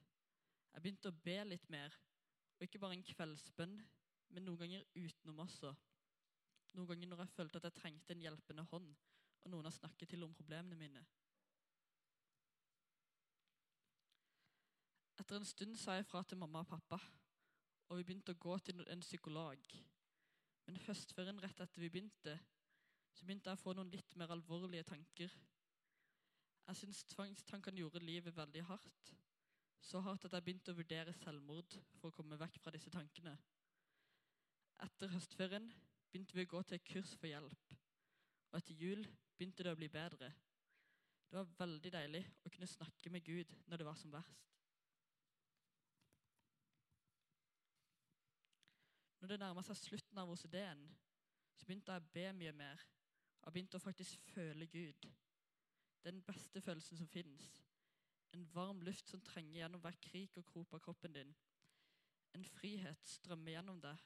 Jeg 0.76 0.84
begynte 0.84 1.10
å 1.12 1.20
be 1.24 1.36
litt 1.48 1.70
mer, 1.72 1.94
og 2.58 2.66
ikke 2.66 2.80
bare 2.84 2.98
en 2.98 3.06
kveldsbønn, 3.08 3.76
men 4.36 4.44
noen 4.44 4.60
ganger 4.60 4.88
utenom 5.00 5.40
også. 5.46 5.72
Noen 6.76 6.90
ganger 6.90 7.08
når 7.08 7.22
jeg 7.24 7.36
følte 7.38 7.62
at 7.62 7.68
jeg 7.70 7.78
trengte 7.78 8.12
en 8.12 8.26
hjelpende 8.26 8.66
hånd, 8.72 8.90
og 9.46 9.54
noen 9.54 9.70
har 9.70 9.76
snakket 9.76 10.12
til 10.12 10.26
om 10.28 10.34
problemene 10.36 10.76
mine. 10.76 11.04
Etter 15.16 15.40
en 15.40 15.48
stund 15.48 15.78
sa 15.80 15.96
jeg 15.96 16.10
fra 16.10 16.26
til 16.28 16.42
mamma 16.42 16.66
og 16.66 16.74
pappa, 16.74 17.00
og 17.88 18.02
vi 18.02 18.04
begynte 18.04 18.36
å 18.36 18.42
gå 18.42 18.58
til 18.68 18.84
en 18.92 19.06
psykolog. 19.06 19.76
Men 20.68 20.82
høstferien 20.90 21.40
rett 21.40 21.62
etter 21.64 21.82
vi 21.82 21.92
begynte, 21.94 22.36
så 23.16 23.24
begynte 23.24 23.54
jeg 23.54 23.62
å 23.62 23.64
få 23.64 23.76
noen 23.78 23.94
litt 23.94 24.18
mer 24.20 24.34
alvorlige 24.36 24.90
tanker. 24.92 25.32
Jeg 26.66 26.82
syns 26.82 27.06
tvangstankene 27.14 27.80
gjorde 27.80 28.04
livet 28.04 28.36
veldig 28.36 28.66
hardt. 28.68 29.14
Så 29.86 30.00
hardt 30.02 30.26
at 30.26 30.34
jeg 30.34 30.44
begynte 30.46 30.74
å 30.74 30.78
vurdere 30.80 31.14
selvmord 31.14 31.76
for 32.00 32.10
å 32.10 32.16
komme 32.16 32.40
vekk 32.42 32.58
fra 32.64 32.74
disse 32.74 32.90
tankene. 32.90 33.36
Etter 34.82 35.12
høstferien 35.14 35.68
begynte 36.10 36.34
vi 36.34 36.46
å 36.48 36.50
gå 36.56 36.62
til 36.66 36.82
kurs 36.88 37.12
for 37.20 37.30
hjelp. 37.30 37.76
Og 38.50 38.58
etter 38.58 38.82
jul 38.82 39.06
begynte 39.38 39.66
det 39.68 39.76
å 39.76 39.78
bli 39.78 39.90
bedre. 39.94 40.32
Det 41.30 41.38
var 41.38 41.54
veldig 41.60 41.92
deilig 41.94 42.24
å 42.48 42.52
kunne 42.56 42.70
snakke 42.72 43.12
med 43.14 43.26
Gud 43.28 43.54
når 43.70 43.82
det 43.82 43.88
var 43.88 44.00
som 44.00 44.14
verst. 44.16 44.50
Når 49.22 49.34
det 49.34 49.40
nærma 49.42 49.62
seg 49.66 49.78
slutten 49.80 50.22
av 50.22 50.34
OCD-en, 50.34 50.82
så 51.58 51.66
begynte 51.66 51.94
jeg 51.94 52.02
å 52.02 52.14
be 52.14 52.26
mye 52.42 52.56
mer. 52.58 52.82
Jeg 53.46 53.54
begynte 53.54 53.78
å 53.78 53.86
faktisk 53.86 54.26
føle 54.34 54.66
Gud. 54.70 55.08
Den 56.06 56.26
beste 56.26 56.62
følelsen 56.62 56.98
som 56.98 57.10
fins. 57.10 57.65
En 58.36 58.48
varm 58.52 58.82
luft 58.84 59.08
som 59.08 59.22
trenger 59.24 59.62
gjennom 59.62 59.80
hver 59.84 59.96
krik 60.04 60.36
og 60.40 60.46
krop 60.50 60.74
av 60.76 60.82
kroppen 60.84 61.14
din. 61.16 61.30
En 62.36 62.44
frihet 62.58 63.08
strømmer 63.08 63.56
gjennom 63.56 63.80
deg. 63.80 64.02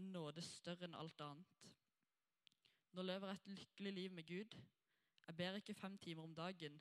En 0.00 0.08
nåde 0.14 0.40
større 0.46 0.88
enn 0.88 0.96
alt 0.96 1.20
annet. 1.20 1.66
Nå 2.96 3.04
lever 3.04 3.28
jeg 3.28 3.40
et 3.40 3.50
lykkelig 3.58 3.92
liv 3.92 4.14
med 4.16 4.28
Gud. 4.28 4.56
Jeg 5.26 5.36
ber 5.36 5.58
ikke 5.60 5.76
fem 5.76 5.98
timer 5.98 6.24
om 6.24 6.34
dagen, 6.34 6.78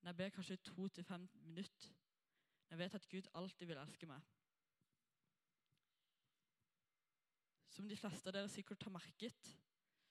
men 0.00 0.10
jeg 0.10 0.18
ber 0.18 0.34
kanskje 0.34 0.58
to 0.66 0.88
til 0.88 1.06
fem 1.06 1.28
minutter. 1.46 1.94
Jeg 2.70 2.78
vet 2.78 2.94
at 2.98 3.08
Gud 3.08 3.30
alltid 3.38 3.70
vil 3.70 3.78
elske 3.78 4.08
meg. 4.10 4.26
Som 7.72 7.88
de 7.88 7.96
fleste 7.96 8.28
av 8.28 8.36
dere 8.36 8.50
sikkert 8.50 8.82
har 8.84 8.94
merket, 8.98 9.54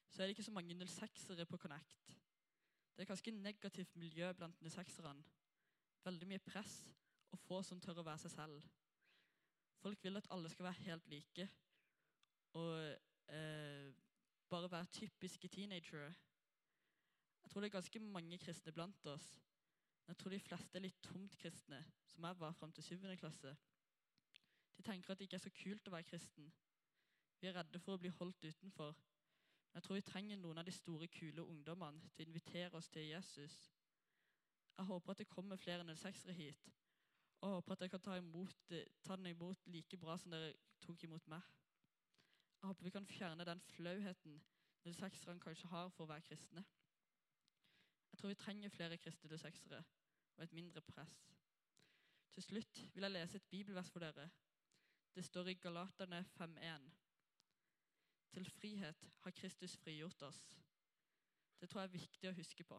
så 0.10 0.22
er 0.22 0.28
det 0.28 0.38
ikke 0.38 0.48
så 0.48 0.56
mange 0.56 0.76
06-ere 0.86 1.46
på 1.46 1.60
Connect. 1.62 2.16
Det 2.92 3.04
er 3.04 3.06
et 3.06 3.12
ganske 3.12 3.32
negativt 3.32 3.96
miljø 3.96 4.32
blant 4.34 4.64
06-erne. 4.64 5.24
Veldig 6.06 6.28
mye 6.28 6.44
press 6.46 6.76
og 7.32 7.40
få 7.40 7.62
som 7.66 7.80
tør 7.82 8.02
å 8.02 8.06
være 8.06 8.24
seg 8.24 8.34
selv. 8.36 8.64
Folk 9.82 10.04
vil 10.04 10.18
at 10.18 10.30
alle 10.34 10.50
skal 10.50 10.68
være 10.70 10.86
helt 10.88 11.08
like 11.10 11.48
og 12.60 12.74
eh, 13.32 13.94
bare 14.52 14.72
være 14.72 14.86
typiske 14.86 15.48
teenagere. 15.48 16.14
Jeg 17.44 17.50
tror 17.50 17.62
det 17.62 17.70
er 17.70 17.78
ganske 17.78 18.00
mange 18.00 18.38
kristne 18.38 18.72
blant 18.72 19.06
oss. 19.06 19.30
Men 20.06 20.14
jeg 20.14 20.18
tror 20.18 20.32
de 20.32 20.40
fleste 20.40 20.78
er 20.78 20.84
litt 20.84 21.02
tomt 21.04 21.38
kristne, 21.38 21.80
som 22.06 22.26
jeg 22.28 22.40
var 22.40 22.52
fram 22.52 22.72
til 22.72 22.84
7. 22.84 23.16
klasse. 23.18 23.56
De 24.78 24.84
tenker 24.84 25.12
at 25.12 25.20
det 25.20 25.30
ikke 25.30 25.36
er 25.40 25.46
så 25.46 25.54
kult 25.64 25.88
å 25.88 25.94
være 25.96 26.10
kristen. 26.10 26.52
Vi 27.42 27.48
er 27.48 27.56
redde 27.58 27.80
for 27.80 27.96
å 27.96 28.02
bli 28.02 28.10
holdt 28.10 28.44
utenfor. 28.46 28.92
Men 29.72 29.80
jeg 29.80 29.84
tror 29.84 29.96
vi 29.96 30.06
trenger 30.06 30.38
noen 30.38 30.58
av 30.58 30.66
de 30.68 30.74
store, 30.76 31.08
kule 31.08 31.44
ungdommene 31.44 32.10
til 32.16 32.26
å 32.26 32.30
invitere 32.30 32.78
oss 32.78 32.90
til 32.90 33.08
Jesus. 33.08 33.56
Jeg 34.78 34.86
håper 34.86 35.12
at 35.12 35.18
det 35.18 35.28
kommer 35.30 35.56
flere 35.56 35.84
06-ere 35.94 36.34
hit, 36.34 36.70
og 37.42 37.50
jeg 37.50 37.56
håper 37.56 37.72
at 37.72 37.80
dere 37.80 37.90
kan 37.90 38.02
ta, 38.02 38.16
imot, 38.16 38.72
ta 39.04 39.16
den 39.16 39.26
imot 39.26 39.68
like 39.68 39.98
bra 39.98 40.18
som 40.18 40.32
dere 40.32 40.54
tok 40.82 41.04
imot 41.04 41.28
meg. 41.28 41.42
Jeg 42.62 42.68
håper 42.68 42.84
vi 42.84 42.94
kan 42.94 43.06
fjerne 43.06 43.46
den 43.46 43.62
flauheten 43.74 44.42
06-erne 44.86 45.40
kanskje 45.40 45.68
har 45.68 45.90
for 45.90 46.06
å 46.06 46.12
være 46.12 46.26
kristne. 46.26 46.64
Jeg 48.12 48.20
tror 48.20 48.34
vi 48.34 48.40
trenger 48.40 48.74
flere 48.74 48.98
kristne 48.98 49.30
06-ere 49.38 49.84
og 50.38 50.44
et 50.44 50.54
mindre 50.54 50.82
press. 50.82 51.16
Til 52.32 52.44
slutt 52.44 52.84
vil 52.94 53.04
jeg 53.04 53.12
lese 53.12 53.38
et 53.38 53.50
bibelvers 53.52 53.90
for 53.92 54.04
dere. 54.04 54.30
Det 55.16 55.26
står 55.26 55.52
i 55.52 55.54
Galaterne 55.54 56.26
5.1. 56.38 56.92
Til 58.32 58.46
frihet 58.46 59.10
har 59.24 59.32
Kristus 59.32 59.78
frigjort 59.78 60.22
oss. 60.22 60.44
Det 61.60 61.70
tror 61.70 61.82
jeg 61.82 61.90
er 61.90 61.98
viktig 61.98 62.30
å 62.30 62.38
huske 62.38 62.64
på. 62.64 62.78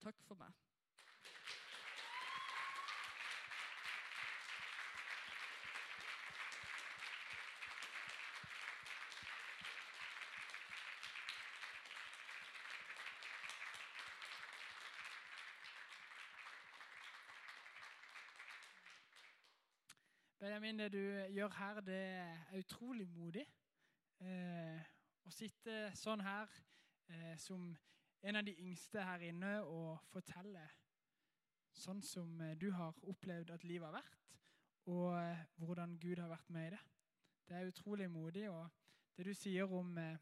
Takk 0.00 0.22
for 0.26 0.38
meg. 0.38 0.52
Benjamin, 20.42 20.78
det 20.78 20.92
du 20.92 20.98
gjør 21.30 21.48
her, 21.54 21.80
det 21.80 21.94
er 21.94 22.58
utrolig 22.58 23.04
modig. 23.08 23.44
Eh, 24.18 24.78
å 25.22 25.30
sitte 25.30 25.74
sånn 25.94 26.18
her 26.26 26.48
eh, 27.06 27.36
som 27.38 27.68
en 28.26 28.38
av 28.40 28.42
de 28.48 28.56
yngste 28.58 29.04
her 29.06 29.22
inne 29.22 29.52
og 29.62 30.00
fortelle 30.10 30.64
sånn 31.78 32.02
som 32.02 32.40
eh, 32.42 32.56
du 32.58 32.72
har 32.74 32.98
opplevd 33.06 33.52
at 33.54 33.62
livet 33.70 33.86
har 33.86 33.94
vært, 34.00 34.16
og 34.90 35.14
eh, 35.20 35.44
hvordan 35.62 35.94
Gud 36.02 36.18
har 36.18 36.32
vært 36.32 36.50
med 36.56 36.66
i 36.66 36.72
det. 36.74 36.80
Det 37.46 37.56
er 37.60 37.70
utrolig 37.70 38.08
modig. 38.10 38.48
Og 38.50 38.66
det 39.14 39.28
du 39.28 39.34
sier 39.38 39.70
om 39.70 39.92
eh, 40.02 40.16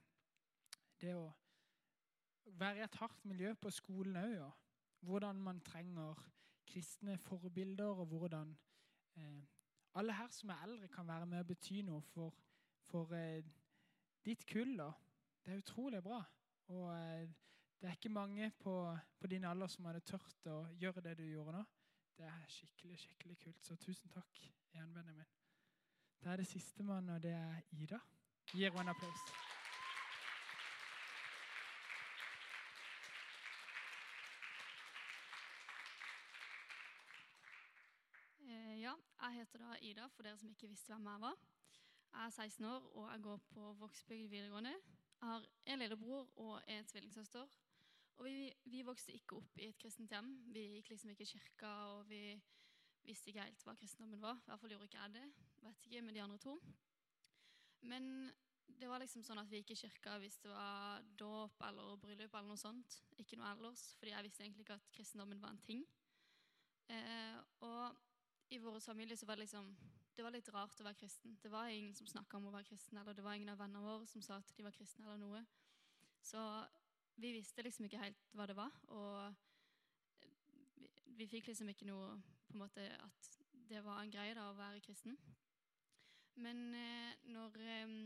det 1.00 1.14
å 1.16 1.30
være 2.60 2.82
i 2.82 2.84
et 2.84 2.98
hardt 3.00 3.24
miljø 3.24 3.54
på 3.56 3.72
skolen 3.72 4.20
òg, 4.20 4.36
og 4.44 5.08
hvordan 5.08 5.40
man 5.48 5.64
trenger 5.64 6.20
kristne 6.68 7.16
forbilder, 7.24 8.04
og 8.04 8.12
hvordan 8.12 8.52
eh, 9.16 9.48
alle 9.94 10.14
her 10.14 10.28
som 10.30 10.48
er 10.48 10.62
eldre, 10.64 10.88
kan 10.88 11.08
være 11.08 11.26
med 11.26 11.38
og 11.38 11.46
bety 11.46 11.80
noe 11.86 12.02
for, 12.12 12.34
for 12.90 13.12
eh, 13.16 13.42
ditt 14.24 14.46
kull. 14.46 14.76
da. 14.78 14.90
Det 15.44 15.52
er 15.52 15.62
utrolig 15.62 16.02
bra. 16.02 16.22
Og 16.68 16.86
eh, 16.94 17.28
det 17.80 17.88
er 17.88 17.96
ikke 17.96 18.08
mange 18.08 18.50
på, 18.60 18.96
på, 19.20 19.26
din 19.26 19.44
alder 19.44 19.66
som 19.66 19.84
hadde 19.88 20.04
tørt 20.04 20.46
å 20.52 20.62
gjøre 20.78 21.02
det 21.08 21.16
du 21.18 21.24
gjorde 21.24 21.58
nå. 21.58 21.64
Det 22.20 22.26
er 22.28 22.48
skikkelig 22.52 22.98
skikkelig 23.00 23.38
kult. 23.40 23.62
Så 23.64 23.76
tusen 23.80 24.12
takk 24.12 24.42
igjen, 24.72 24.92
Benjamin. 24.94 25.30
Det 26.20 26.28
er 26.28 26.36
det 26.36 26.46
sistemann, 26.46 27.08
og 27.08 27.22
det 27.22 27.32
er 27.32 27.62
Ida. 27.72 27.98
Gi 28.52 28.66
henne 28.66 28.84
en 28.84 28.92
applaus. 28.92 29.30
Ja, 38.80 38.94
jeg 39.22 39.40
heter 39.40 39.58
da 39.58 39.76
Ida, 39.82 40.06
for 40.14 40.26
dere 40.26 40.38
som 40.38 40.50
ikke 40.50 40.68
visste 40.70 40.92
hvem 40.94 41.06
jeg 41.06 41.20
var. 41.20 41.36
Jeg 42.10 42.26
er 42.26 42.30
16 42.30 42.64
år 42.64 42.86
og 42.96 43.10
jeg 43.12 43.22
går 43.22 43.36
på 43.52 43.72
Vågsbygd 43.80 44.28
videregående. 44.28 44.70
Jeg 45.20 45.28
har 45.28 45.48
en 45.66 45.78
lillebror 45.78 46.30
og 46.36 46.62
en 46.66 46.86
tvillingsøster. 46.86 47.58
Og 48.16 48.24
vi, 48.24 48.52
vi, 48.64 48.82
vokste 48.84 49.12
ikke 49.12 49.36
opp 49.36 49.58
i 49.58 49.68
et 49.70 49.78
kristent 49.80 50.12
hjem. 50.12 50.30
Vi 50.52 50.64
gikk 50.74 50.90
liksom 50.90 51.12
ikke 51.12 51.24
i 51.24 51.30
kirka, 51.30 51.70
og 51.94 52.08
vi 52.08 52.22
visste 53.06 53.30
ikke 53.30 53.46
helt 53.46 53.64
hva 53.64 53.74
kristendommen 53.80 54.20
var. 54.22 54.40
I 54.42 54.50
hvert 54.50 54.60
fall 54.60 54.74
gjorde 54.74 54.88
ikke 54.90 55.00
jeg 55.00 55.14
det. 55.14 55.26
Vet 55.64 55.86
ikke 55.86 56.02
med 56.04 56.16
de 56.16 56.22
andre 56.24 56.38
to. 56.38 56.56
Men 57.80 58.10
det 58.80 58.88
var 58.88 59.00
liksom 59.00 59.24
sånn 59.24 59.40
at 59.40 59.48
vi 59.50 59.62
gikk 59.62 59.72
i 59.74 59.80
kirka 59.82 60.18
hvis 60.20 60.36
det 60.44 60.52
var 60.52 61.00
dåp 61.20 61.62
eller 61.68 61.96
bryllup 62.00 62.34
eller 62.34 62.52
noe 62.52 62.60
sånt. 62.60 63.00
Ikke 63.20 63.40
noe 63.40 63.54
ellers, 63.54 63.86
fordi 63.98 64.12
jeg 64.12 64.26
visste 64.28 64.44
egentlig 64.44 64.66
ikke 64.66 64.78
at 64.80 64.92
kristendommen 64.96 65.40
var 65.42 65.54
en 65.54 65.64
ting. 65.64 65.84
Eh, 66.90 67.36
og 67.64 67.98
i 68.50 68.58
vår 68.58 68.80
familie 68.80 69.16
så 69.16 69.26
var 69.26 69.36
det 69.36 69.46
liksom 69.46 69.76
Det 70.16 70.24
var 70.24 70.34
litt 70.34 70.48
rart 70.52 70.80
å 70.80 70.84
være 70.84 70.98
kristen. 71.00 71.38
Det 71.42 71.48
var 71.50 71.70
ingen 71.70 71.94
som 71.94 72.06
snakka 72.06 72.36
om 72.36 72.48
å 72.50 72.52
være 72.52 72.66
kristen, 72.68 72.98
eller 72.98 73.14
det 73.16 73.22
var 73.24 73.38
ingen 73.38 73.48
av 73.48 73.60
vennene 73.60 73.80
våre 73.80 74.06
som 74.10 74.22
sa 74.22 74.36
at 74.36 74.50
de 74.56 74.64
var 74.66 74.74
kristne, 74.74 75.06
eller 75.06 75.16
noe. 75.16 75.44
Så 76.20 76.40
vi 77.16 77.30
visste 77.32 77.62
liksom 77.62 77.86
ikke 77.86 78.02
helt 78.02 78.26
hva 78.36 78.46
det 78.50 78.56
var, 78.58 78.74
og 78.88 79.34
vi, 80.76 80.90
vi 81.16 81.28
fikk 81.30 81.48
liksom 81.48 81.70
ikke 81.72 81.88
noe 81.88 82.18
på 82.48 82.56
en 82.58 82.64
måte 82.64 82.84
at 82.98 83.30
det 83.70 83.84
var 83.86 84.02
en 84.02 84.12
greie 84.12 84.34
da 84.34 84.50
å 84.50 84.58
være 84.58 84.82
kristen. 84.84 85.16
Men 86.40 86.74
eh, 86.74 87.14
når 87.30 87.56
eh, 87.60 87.96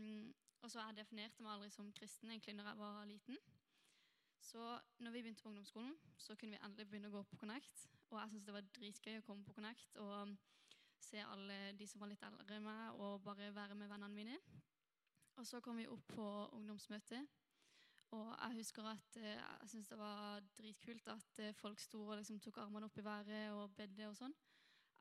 Og 0.61 0.71
så 0.71 0.81
jeg 0.81 0.97
definerte 0.97 1.43
meg 1.43 1.51
aldri 1.53 1.69
som 1.69 1.91
kristen 1.93 2.31
egentlig 2.31 2.55
når 2.57 2.71
jeg 2.71 2.77
var 2.79 3.03
liten. 3.05 3.37
Så 4.41 4.79
når 4.97 5.11
vi 5.11 5.21
begynte 5.21 5.43
på 5.43 5.49
ungdomsskolen, 5.49 5.93
så 6.17 6.35
kunne 6.35 6.55
vi 6.55 6.63
endelig 6.65 6.87
begynne 6.89 7.11
å 7.11 7.17
gå 7.17 7.21
på 7.29 7.37
Connect. 7.37 7.83
Og 8.11 8.19
jeg 8.19 8.31
syns 8.31 8.45
det 8.45 8.55
var 8.55 8.67
dritgøy 8.77 9.17
å 9.19 9.25
komme 9.25 9.45
på 9.45 9.55
Connect 9.55 9.97
og 10.03 10.35
se 11.01 11.21
alle 11.21 11.73
de 11.77 11.87
som 11.87 12.01
var 12.01 12.11
litt 12.11 12.23
eldre 12.25 12.57
enn 12.57 12.65
meg, 12.65 12.99
og 13.01 13.23
bare 13.25 13.51
være 13.53 13.77
med 13.77 13.91
vennene 13.91 14.15
mine. 14.15 14.37
Og 15.35 15.47
så 15.47 15.59
kom 15.61 15.77
vi 15.81 15.87
opp 15.91 16.07
på 16.15 16.27
ungdomsmøte. 16.55 17.19
Og 18.15 18.27
jeg 18.31 18.59
husker 18.61 18.87
at 18.87 19.17
eh, 19.19 19.35
jeg 19.35 19.69
syntes 19.69 19.89
det 19.91 19.97
var 19.99 20.43
dritkult 20.57 21.07
at 21.11 21.39
eh, 21.43 21.55
folk 21.57 21.81
sto 21.83 22.05
og 22.05 22.19
liksom 22.19 22.39
tok 22.39 22.61
armene 22.63 22.87
opp 22.87 22.97
i 23.01 23.05
været 23.05 23.51
og 23.51 23.73
bedde 23.75 24.07
og 24.07 24.15
sånn. 24.15 24.35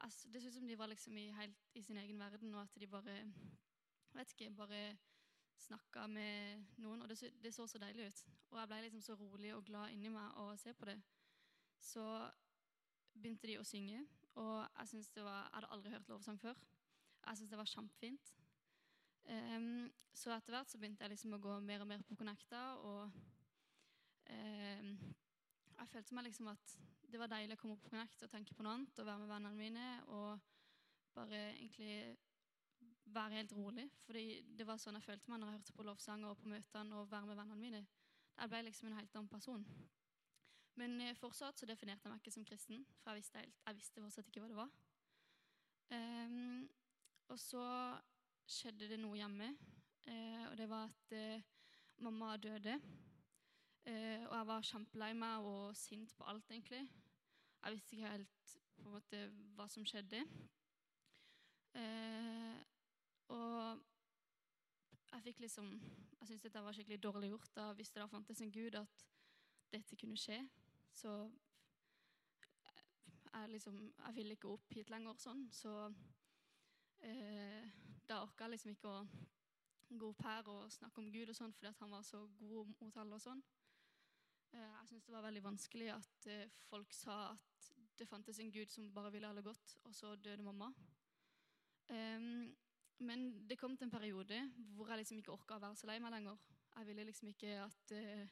Altså, 0.03 0.29
det 0.33 0.43
så 0.43 0.51
ut 0.51 0.57
som 0.57 0.67
de 0.67 0.79
var 0.79 0.91
liksom 0.91 1.17
i, 1.21 1.29
helt 1.37 1.77
i 1.79 1.83
sin 1.83 2.01
egen 2.01 2.19
verden, 2.19 2.55
og 2.55 2.65
at 2.65 2.81
de 2.81 2.89
bare 2.91 3.19
vet 4.15 4.33
ikke, 4.35 4.51
bare 4.57 4.81
snakka 5.63 6.07
med 6.11 6.65
noen. 6.83 7.03
Og 7.03 7.09
det 7.09 7.19
så, 7.19 7.31
det 7.43 7.55
så 7.55 7.67
så 7.71 7.79
deilig 7.79 8.09
ut. 8.09 8.25
Og 8.51 8.59
jeg 8.61 8.71
ble 8.73 8.81
liksom 8.87 9.05
så 9.05 9.15
rolig 9.21 9.55
og 9.55 9.65
glad 9.65 9.95
inni 9.95 10.11
meg 10.13 10.41
å 10.43 10.51
se 10.61 10.75
på 10.75 10.89
det. 10.91 10.99
Så 11.81 12.05
begynte 13.15 13.49
de 13.51 13.59
å 13.61 13.67
synge, 13.67 14.01
og 14.35 14.65
jeg, 14.65 15.03
var, 15.17 15.45
jeg 15.45 15.55
hadde 15.57 15.73
aldri 15.77 15.93
hørt 15.95 16.09
lovsang 16.11 16.41
før. 16.41 16.59
Jeg 17.25 17.37
syntes 17.39 17.53
det 17.53 17.61
var 17.61 17.71
kjempefint. 17.71 18.33
Um, 19.25 19.93
så 20.15 20.35
etter 20.35 20.53
hvert 20.53 20.71
så 20.71 20.79
begynte 20.79 21.05
jeg 21.05 21.15
liksom 21.15 21.37
å 21.37 21.43
gå 21.43 21.55
mer 21.65 21.85
og 21.85 21.89
mer 21.89 22.03
på 22.07 22.17
Connecta, 22.19 22.65
og 22.85 23.15
um, 24.31 24.91
jeg 25.79 25.91
følte 25.93 26.19
meg 26.19 26.29
liksom 26.29 26.51
at 26.53 26.77
det 27.11 27.21
var 27.21 27.31
deilig 27.31 27.57
å 27.57 27.61
komme 27.61 27.77
opp 27.77 27.83
på 27.87 27.93
Connect 27.93 28.27
og 28.27 28.31
tenke 28.33 28.55
på 28.57 28.65
noe 28.67 28.75
annet 28.75 29.01
og 29.01 29.07
være 29.07 29.23
med 29.23 29.31
vennene 29.31 29.59
mine 29.59 29.89
og 30.11 30.39
bare 31.15 31.41
egentlig 31.55 32.17
være 33.15 33.39
helt 33.39 33.53
rolig. 33.55 33.85
Fordi 34.07 34.25
det 34.59 34.67
var 34.67 34.81
sånn 34.83 34.99
jeg 34.99 35.07
følte 35.07 35.31
meg 35.31 35.41
når 35.41 35.53
jeg 35.53 35.59
hørte 35.59 35.77
på 35.77 35.87
lovsanger 35.87 36.33
og 36.33 36.41
på 36.41 36.51
møtene 36.51 36.99
og 36.99 37.11
være 37.13 37.29
med 37.31 37.39
vennene 37.39 37.61
mine. 37.61 37.83
Jeg 38.35 38.51
ble 38.51 38.63
liksom 38.67 38.91
en 38.91 38.99
helt 38.99 39.15
annen 39.15 39.31
person. 39.31 39.67
Men 40.75 41.01
eh, 41.01 41.15
fortsatt 41.15 41.59
så 41.59 41.67
definerte 41.69 42.07
jeg 42.07 42.13
meg 42.13 42.23
ikke 42.23 42.35
som 42.35 42.47
kristen, 42.47 42.83
for 43.03 43.13
jeg 43.13 43.23
visste, 43.23 43.39
helt, 43.39 43.61
jeg 43.67 43.79
visste 43.79 44.03
fortsatt 44.03 44.31
ikke 44.31 44.43
hva 44.43 44.51
det 44.51 44.59
var. 44.59 44.73
Um, 45.95 46.65
og 47.31 47.39
så 47.39 47.65
skjedde 48.51 48.89
det 48.91 48.99
noe 48.99 49.19
hjemme, 49.21 49.53
uh, 50.09 50.45
og 50.51 50.57
det 50.59 50.67
var 50.71 50.91
at 50.91 51.15
uh, 51.15 51.45
mamma 52.03 52.35
døde. 52.43 52.75
Uh, 53.85 54.25
og 54.27 54.35
jeg 54.35 54.49
var 54.51 54.69
kjempelei 54.71 55.13
meg 55.19 55.47
og 55.47 55.77
sint 55.79 56.17
på 56.19 56.27
alt, 56.27 56.51
egentlig. 56.51 56.83
Jeg 57.65 57.77
visste 57.77 57.97
ikke 57.97 58.17
helt 58.17 58.55
på 58.75 58.89
en 58.89 58.97
måte 58.97 59.25
hva 59.55 59.69
som 59.71 59.87
skjedde. 59.87 60.21
og 63.29 63.81
jeg 65.13 65.23
fikk 65.23 65.41
liksom 65.41 65.71
Jeg 66.21 66.29
syntes 66.29 66.43
dette 66.43 66.63
var 66.63 66.73
skikkelig 66.73 67.03
dårlig 67.03 67.29
gjort. 67.31 67.51
Da 67.57 67.73
hvis 67.73 67.91
det 67.91 68.03
da 68.03 68.07
fantes 68.07 68.41
en 68.41 68.53
gud, 68.53 68.75
at 68.75 69.07
dette 69.73 69.97
kunne 69.97 70.17
skje. 70.17 70.43
Så 70.95 71.13
jeg 73.35 73.51
liksom 73.51 73.79
Jeg 74.07 74.15
ville 74.15 74.37
ikke 74.37 74.53
opp 74.55 74.75
hit 74.77 74.91
lenger 74.95 75.19
sånn, 75.19 75.49
så 75.51 75.73
eh, 77.03 77.65
da 78.07 78.21
orka 78.23 78.47
jeg 78.47 78.55
liksom 78.55 78.75
ikke 78.77 78.93
å 78.93 79.07
gå 79.99 80.11
opp 80.11 80.23
her 80.27 80.49
og 80.53 80.73
snakke 80.73 81.03
om 81.03 81.11
Gud 81.13 81.33
og 81.33 81.37
sånn 81.37 81.53
fordi 81.55 81.73
han 81.81 81.93
var 81.93 82.05
så 82.07 82.21
god 82.39 82.73
mot 82.81 82.99
alle 83.03 83.19
og 83.19 83.25
sånn. 83.25 83.43
Eh, 84.55 84.63
jeg 84.63 84.91
syns 84.91 85.07
det 85.09 85.15
var 85.15 85.27
veldig 85.27 85.43
vanskelig 85.45 85.91
at 85.97 86.29
eh, 86.31 86.59
folk 86.69 86.95
sa 86.95 87.19
at 87.33 87.71
det 87.99 88.09
fantes 88.11 88.39
en 88.43 88.53
Gud 88.55 88.71
som 88.71 88.91
bare 88.95 89.13
ville 89.15 89.29
alle 89.29 89.43
godt, 89.43 89.77
og 89.85 89.95
så 89.95 90.15
døde 90.17 90.43
mamma. 90.43 90.71
Um, 91.91 92.49
men 93.05 93.49
det 93.49 93.59
kom 93.59 93.77
til 93.77 93.87
en 93.87 93.93
periode 93.93 94.39
hvor 94.75 94.89
jeg 94.89 95.03
liksom 95.03 95.19
ikke 95.21 95.35
orka 95.35 95.59
å 95.59 95.63
være 95.63 95.79
så 95.79 95.91
lei 95.91 95.99
meg 96.03 96.15
lenger. 96.15 96.41
Jeg 96.75 96.89
ville 96.89 97.05
liksom 97.07 97.31
ikke 97.31 97.53
at, 97.63 97.95
uh, 97.95 98.25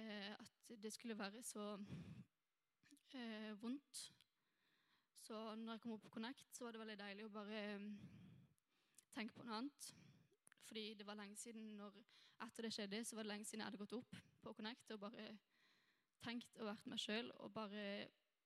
uh, 0.00 0.32
at 0.34 0.55
det 0.68 0.92
skulle 0.92 1.18
være 1.18 1.42
så 1.42 1.78
eh, 3.14 3.62
vondt. 3.62 4.12
Så 5.26 5.54
når 5.54 5.72
jeg 5.72 5.80
kom 5.80 5.92
opp 5.92 6.02
på 6.02 6.08
Connect, 6.08 6.56
så 6.56 6.64
var 6.64 6.72
det 6.72 6.80
veldig 6.80 6.98
deilig 6.98 7.24
å 7.26 7.32
bare 7.34 7.62
um, 7.76 7.86
tenke 9.14 9.34
på 9.34 9.42
noe 9.46 9.56
annet. 9.58 9.88
Fordi 10.66 10.84
det 10.94 11.06
var 11.06 11.18
lenge 11.18 11.36
siden 11.36 11.72
når, 11.80 11.98
Etter 12.44 12.66
det 12.66 12.72
skjedde, 12.76 13.04
så 13.04 13.16
var 13.16 13.24
det 13.24 13.30
lenge 13.30 13.46
siden 13.48 13.62
jeg 13.62 13.70
hadde 13.70 13.80
gått 13.80 13.94
opp 13.96 14.16
på 14.44 14.52
Connect 14.52 14.90
og 14.92 15.00
bare 15.00 15.30
tenkt 16.20 16.58
og 16.60 16.68
vært 16.68 16.88
meg 16.90 17.00
sjøl 17.00 17.30
og 17.40 17.52
bare 17.54 17.84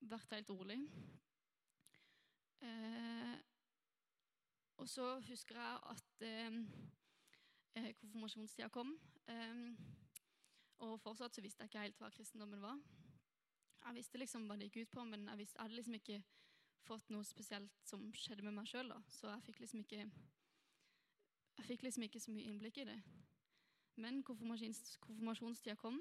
vært 0.01 0.35
helt 0.37 0.51
rolig. 0.53 0.79
Eh, 2.63 3.35
og 4.81 4.89
så 4.89 5.09
husker 5.27 5.59
jeg 5.59 5.81
at 5.91 6.25
eh, 6.29 7.91
konfirmasjonstida 7.99 8.69
kom. 8.73 8.95
Eh, 9.29 9.75
og 10.87 10.99
fortsatt 11.03 11.37
så 11.37 11.45
visste 11.45 11.65
jeg 11.65 11.73
ikke 11.73 11.85
helt 11.85 12.01
hva 12.01 12.11
kristendommen 12.15 12.63
var. 12.65 12.79
Jeg 13.81 13.97
visste 13.97 14.21
liksom 14.21 14.47
hva 14.49 14.57
det 14.61 14.69
gikk 14.69 14.85
ut 14.85 14.95
på, 14.97 15.05
men 15.09 15.27
jeg, 15.29 15.41
visste, 15.41 15.57
jeg 15.57 15.65
hadde 15.65 15.79
liksom 15.79 15.97
ikke 15.99 16.21
fått 16.87 17.11
noe 17.13 17.27
spesielt 17.29 17.81
som 17.87 18.07
skjedde 18.17 18.45
med 18.47 18.57
meg 18.57 18.69
sjøl. 18.69 18.93
Så 19.09 19.29
jeg 19.31 19.45
fikk 19.47 19.63
liksom 19.65 19.85
ikke 19.85 20.05
jeg 21.61 21.67
fikk 21.69 21.85
liksom 21.85 22.07
ikke 22.07 22.21
så 22.23 22.33
mye 22.33 22.49
innblikk 22.49 22.81
i 22.81 22.89
det. 22.89 22.97
Men 24.01 24.23
konfirmasjons, 24.25 24.97
konfirmasjonstida 25.05 25.77
kom, 25.77 25.99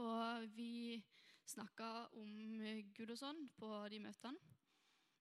og 0.00 0.46
vi 0.56 1.02
snakka 1.44 1.90
om 2.16 2.62
Gud 2.96 3.12
og 3.12 3.20
sånn 3.20 3.42
på 3.58 3.68
de 3.92 4.00
møtene. 4.00 4.40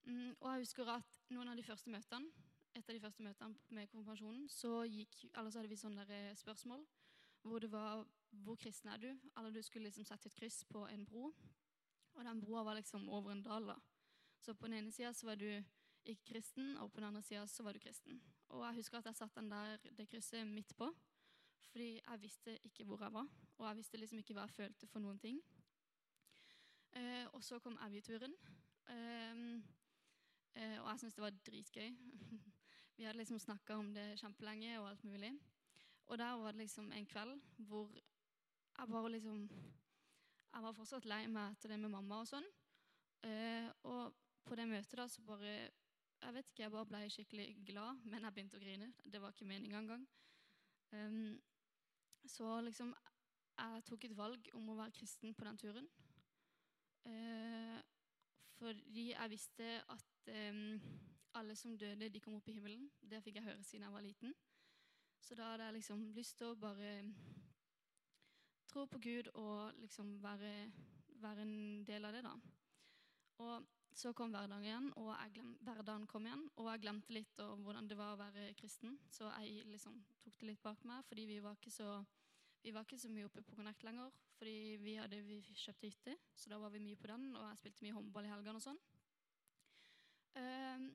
Mm, 0.03 0.31
og 0.39 0.47
jeg 0.49 0.63
husker 0.63 0.89
at 0.91 1.19
noen 1.31 1.51
av 1.51 1.59
de 1.59 1.65
første 1.67 1.91
møtene 1.91 2.31
et 2.73 2.87
av 2.89 2.95
de 2.95 3.01
første 3.03 3.23
møtene 3.23 3.75
med 3.75 3.89
konfirmasjonen, 3.91 4.47
så, 4.49 4.81
gikk, 4.89 5.27
så 5.29 5.59
hadde 5.59 5.69
vi 5.69 5.77
sånne 5.77 6.05
eh, 6.09 6.31
spørsmål 6.39 6.81
hvor 7.43 7.59
det 7.59 7.71
var 7.71 8.05
'Hvor 8.31 8.55
kristen 8.55 8.89
er 8.89 8.97
du?' 8.97 9.19
Eller 9.37 9.51
du 9.51 9.61
skulle 9.61 9.83
liksom 9.83 10.05
sette 10.05 10.27
et 10.27 10.35
kryss 10.35 10.65
på 10.65 10.87
en 10.87 11.05
bro. 11.05 11.33
Og 12.13 12.25
den 12.25 12.41
broa 12.41 12.63
var 12.63 12.73
liksom 12.73 13.09
over 13.09 13.31
en 13.31 13.43
dal. 13.43 13.67
da. 13.67 13.75
Så 14.39 14.53
på 14.53 14.67
den 14.67 14.73
ene 14.73 14.91
sida 14.91 15.13
var 15.23 15.35
du 15.35 15.63
ikke 16.05 16.25
kristen, 16.25 16.77
og 16.77 16.91
på 16.91 16.99
den 16.99 17.07
andre 17.07 17.21
sida 17.21 17.45
var 17.63 17.73
du 17.73 17.79
kristen. 17.79 18.21
Og 18.49 18.65
jeg 18.65 18.75
husker 18.75 18.97
at 18.97 19.05
jeg 19.05 19.15
satte 19.15 19.39
den 19.39 19.51
der, 19.51 19.77
det 19.77 20.09
krysset 20.09 20.47
midt 20.47 20.75
på, 20.75 20.95
fordi 21.71 22.01
jeg 22.07 22.21
visste 22.21 22.57
ikke 22.65 22.83
hvor 22.83 23.03
jeg 23.03 23.13
var. 23.13 23.27
Og 23.57 23.67
jeg 23.67 23.77
visste 23.77 23.97
liksom 23.97 24.17
ikke 24.17 24.33
hva 24.33 24.41
jeg 24.41 24.49
følte 24.49 24.87
for 24.87 24.99
noen 24.99 25.19
ting. 25.19 25.39
Eh, 26.93 27.25
og 27.33 27.43
så 27.43 27.59
kom 27.59 27.77
Evjeturen. 27.87 28.35
Eh, 28.89 29.61
eh, 30.55 30.81
og 30.81 30.89
jeg 30.89 30.99
syntes 30.99 31.15
det 31.15 31.23
var 31.23 31.39
dritgøy. 31.45 31.95
Vi 32.97 33.03
hadde 33.03 33.17
liksom 33.17 33.39
snakka 33.39 33.77
om 33.77 33.93
det 33.93 34.19
kjempelenge 34.19 34.79
og 34.79 34.89
alt 34.89 35.03
mulig. 35.03 35.31
Og 36.11 36.17
der 36.17 36.33
var 36.39 36.51
det 36.51 36.63
liksom 36.63 36.91
en 36.91 37.05
kveld 37.05 37.39
hvor 37.57 37.93
jeg 38.77 38.87
bare 38.89 39.11
liksom 39.11 39.49
Jeg 40.53 40.63
var 40.63 40.75
fortsatt 40.77 41.05
lei 41.09 41.23
meg 41.27 41.55
etter 41.55 41.71
det 41.73 41.79
med 41.81 41.89
mamma 41.89 42.19
og 42.21 42.27
sånn. 42.29 42.45
Eh, 43.25 43.69
og 43.89 44.13
på 44.45 44.57
det 44.59 44.67
møtet 44.69 44.99
da 44.99 45.07
så 45.07 45.23
bare 45.25 45.53
Jeg 46.23 46.33
vet 46.33 46.51
ikke, 46.51 46.63
jeg 46.63 46.71
bare 46.71 46.85
ble 46.85 47.09
skikkelig 47.09 47.47
glad, 47.65 48.03
men 48.05 48.23
jeg 48.23 48.33
begynte 48.33 48.59
å 48.59 48.61
grine. 48.61 48.91
Det 49.03 49.21
var 49.21 49.33
ikke 49.33 49.47
meninga 49.49 49.79
engang. 49.81 50.05
Um, 50.93 51.41
så 52.25 52.61
liksom 52.61 52.93
Jeg 53.57 53.83
tok 53.85 54.05
et 54.05 54.17
valg 54.17 54.49
om 54.53 54.69
å 54.69 54.77
være 54.77 54.95
kristen 54.99 55.33
på 55.33 55.45
den 55.45 55.57
turen. 55.57 55.89
Eh, 57.05 57.79
fordi 58.57 59.09
jeg 59.11 59.29
visste 59.29 59.67
at 59.91 60.29
um, 60.53 60.79
alle 61.35 61.55
som 61.55 61.77
døde, 61.77 62.09
de 62.09 62.21
kom 62.23 62.37
opp 62.37 62.47
i 62.47 62.55
himmelen. 62.55 62.87
Det 63.01 63.21
fikk 63.23 63.35
jeg 63.41 63.47
høre 63.49 63.63
siden 63.63 63.83
jeg 63.87 63.93
var 63.93 64.05
liten. 64.05 64.33
Så 65.23 65.35
da 65.39 65.53
hadde 65.53 65.69
jeg 65.69 65.77
liksom 65.77 66.01
lyst 66.17 66.35
til 66.39 66.51
å 66.51 66.59
bare 66.59 66.89
tro 68.67 68.83
på 68.91 68.99
Gud 68.99 69.29
og 69.39 69.77
liksom 69.79 70.17
være, 70.23 70.51
være 71.23 71.45
en 71.45 71.55
del 71.87 72.09
av 72.09 72.15
det, 72.15 72.23
da. 72.25 72.33
Og 73.43 73.69
så 73.93 74.11
kom 74.17 74.33
hverdagen 74.33 74.65
igjen, 74.65 74.89
og 74.97 75.13
glem, 75.35 75.53
hverdagen 75.63 76.07
kom 76.09 76.25
igjen, 76.27 76.43
og 76.57 76.69
jeg 76.71 76.81
glemte 76.83 77.13
litt 77.13 77.39
om 77.45 77.61
hvordan 77.63 77.87
det 77.89 77.97
var 77.99 78.15
å 78.15 78.19
være 78.19 78.49
kristen. 78.57 78.97
Så 79.13 79.29
jeg 79.37 79.67
liksom 79.69 79.99
tok 80.23 80.35
det 80.41 80.49
litt 80.49 80.63
bak 80.65 80.83
meg, 80.89 81.05
fordi 81.07 81.27
vi 81.29 81.39
var 81.45 81.55
ikke 81.59 81.71
så, 81.71 82.01
var 82.65 82.83
ikke 82.83 82.99
så 82.99 83.11
mye 83.13 83.29
oppe 83.29 83.45
på 83.45 83.55
Connect 83.59 83.85
lenger. 83.85 84.11
Fordi 84.39 84.57
vi, 84.81 84.97
hadde, 84.97 85.21
vi 85.23 85.39
kjøpte 85.45 85.87
hytte, 85.87 86.17
så 86.35 86.51
da 86.51 86.59
var 86.59 86.73
vi 86.73 86.81
mye 86.83 86.99
på 86.99 87.07
den, 87.13 87.29
og 87.37 87.45
jeg 87.51 87.61
spilte 87.61 87.85
mye 87.85 87.95
håndball 87.99 88.27
i 88.27 88.33
helgene 88.33 88.59
og 88.59 88.65
sånn. 88.65 88.81
Uh, 90.33 90.89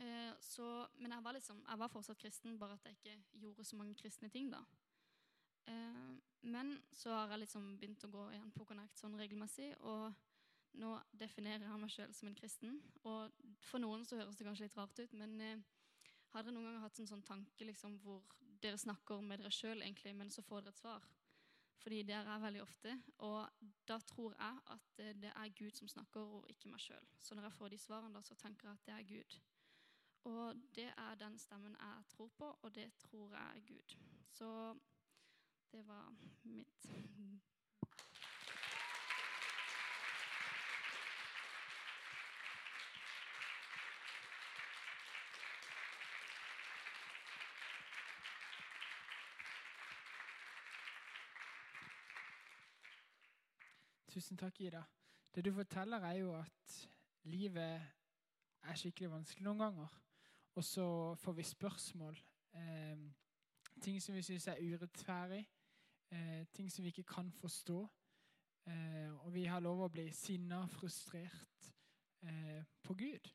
uh, 0.00 0.32
så, 0.40 0.68
men 0.98 1.12
jeg 1.12 1.24
var, 1.24 1.36
liksom, 1.38 1.64
jeg 1.68 1.78
var 1.78 1.92
fortsatt 1.92 2.20
kristen, 2.20 2.58
bare 2.58 2.78
at 2.78 2.86
jeg 2.88 2.98
ikke 2.98 3.40
gjorde 3.44 3.64
så 3.64 3.76
mange 3.76 3.94
kristne 3.98 4.28
ting. 4.28 4.52
da. 4.52 4.62
Uh, 5.68 6.14
men 6.44 6.76
så 6.92 7.10
har 7.14 7.32
jeg 7.32 7.46
liksom 7.46 7.74
begynt 7.80 8.04
å 8.04 8.12
gå 8.12 8.28
igjen 8.34 8.52
på 8.52 8.66
Connect 8.68 9.00
sånn 9.00 9.16
regelmessig. 9.18 9.72
og 9.80 10.12
nå 10.80 10.94
definerer 11.14 11.66
jeg 11.68 11.80
meg 11.80 11.92
sjøl 11.92 12.14
som 12.16 12.28
en 12.30 12.38
kristen. 12.38 12.78
Og 13.06 13.34
for 13.62 13.82
noen 13.82 14.04
så 14.06 14.18
høres 14.18 14.38
det 14.38 14.46
kanskje 14.46 14.66
litt 14.66 14.78
rart 14.78 14.98
ut, 14.98 15.12
men 15.18 15.34
eh, 15.42 15.62
har 16.32 16.42
dere 16.42 16.54
noen 16.56 16.70
gang 16.70 16.80
hatt 16.82 16.98
en 16.98 17.10
sånn 17.10 17.26
tanke 17.26 17.68
liksom, 17.68 17.98
hvor 18.02 18.24
dere 18.62 18.80
snakker 18.80 19.22
med 19.22 19.42
dere 19.42 19.54
sjøl, 19.54 19.84
men 20.16 20.32
så 20.34 20.42
får 20.42 20.64
dere 20.64 20.74
et 20.74 20.82
svar? 20.82 21.06
Fordi 21.84 22.00
det 22.08 22.14
er 22.16 22.26
jeg 22.26 22.42
veldig 22.46 22.62
ofte. 22.64 22.94
Og 23.26 23.70
da 23.86 23.98
tror 24.08 24.34
jeg 24.34 24.62
at 24.74 25.02
eh, 25.04 25.16
det 25.22 25.32
er 25.34 25.56
Gud 25.58 25.78
som 25.78 25.90
snakker, 25.90 26.38
og 26.38 26.50
ikke 26.50 26.72
meg 26.72 26.82
sjøl. 26.82 27.10
Så 27.20 27.36
når 27.36 27.50
jeg 27.50 27.58
får 27.58 27.74
de 27.74 27.82
svarene, 27.82 28.14
da, 28.14 28.24
så 28.24 28.38
tenker 28.40 28.70
jeg 28.70 28.78
at 28.78 28.86
det 28.88 28.94
er 28.96 29.10
Gud. 29.10 29.38
Og 30.24 30.54
det 30.74 30.92
er 30.96 31.14
den 31.14 31.38
stemmen 31.38 31.76
jeg 31.80 32.04
tror 32.08 32.28
på, 32.28 32.58
og 32.62 32.74
det 32.74 32.92
tror 32.94 33.30
jeg 33.30 33.56
er 33.56 33.60
Gud. 33.60 33.96
Så 34.30 34.74
det 35.72 35.88
var 35.88 36.14
mitt. 36.42 36.90
Tusen 54.14 54.36
takk, 54.36 54.60
Ida. 54.60 54.82
Det 55.34 55.44
du 55.44 55.52
forteller, 55.52 55.96
er 55.96 56.12
jo 56.12 56.34
at 56.38 56.90
livet 57.22 57.82
er 58.62 58.74
skikkelig 58.78 59.10
vanskelig 59.10 59.42
noen 59.44 59.58
ganger. 59.58 60.03
Og 60.54 60.64
så 60.64 61.14
får 61.14 61.32
vi 61.32 61.42
spørsmål. 61.42 62.18
Eh, 62.54 62.98
ting 63.82 64.02
som 64.02 64.14
vi 64.14 64.22
syns 64.22 64.46
er 64.46 64.62
urettferdig. 64.62 65.44
Eh, 66.10 66.46
ting 66.52 66.72
som 66.72 66.84
vi 66.84 66.88
ikke 66.88 67.14
kan 67.14 67.32
forstå. 67.32 67.88
Eh, 68.66 69.24
og 69.24 69.34
vi 69.34 69.44
har 69.44 69.60
lov 69.60 69.82
å 69.84 69.90
bli 69.92 70.06
sinna 70.14 70.62
frustrert 70.72 71.72
eh, 72.22 72.62
på 72.82 72.94
Gud. 72.94 73.28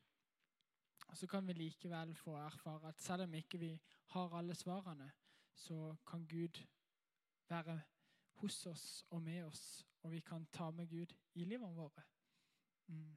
Og 1.10 1.16
så 1.16 1.26
kan 1.26 1.46
vi 1.46 1.52
likevel 1.52 2.14
få 2.14 2.36
erfare 2.38 2.88
at 2.88 3.02
selv 3.02 3.26
om 3.26 3.34
ikke 3.34 3.58
vi 3.58 3.70
har 4.14 4.36
alle 4.38 4.54
svarene, 4.54 5.10
så 5.54 5.96
kan 6.06 6.26
Gud 6.26 6.62
være 7.48 7.80
hos 8.40 8.66
oss 8.66 9.04
og 9.10 9.22
med 9.22 9.44
oss, 9.44 9.86
og 10.02 10.12
vi 10.12 10.20
kan 10.20 10.46
ta 10.52 10.70
med 10.70 10.88
Gud 10.88 11.14
i 11.34 11.44
livene 11.44 11.74
våre. 11.74 12.02
Mm. 12.86 13.16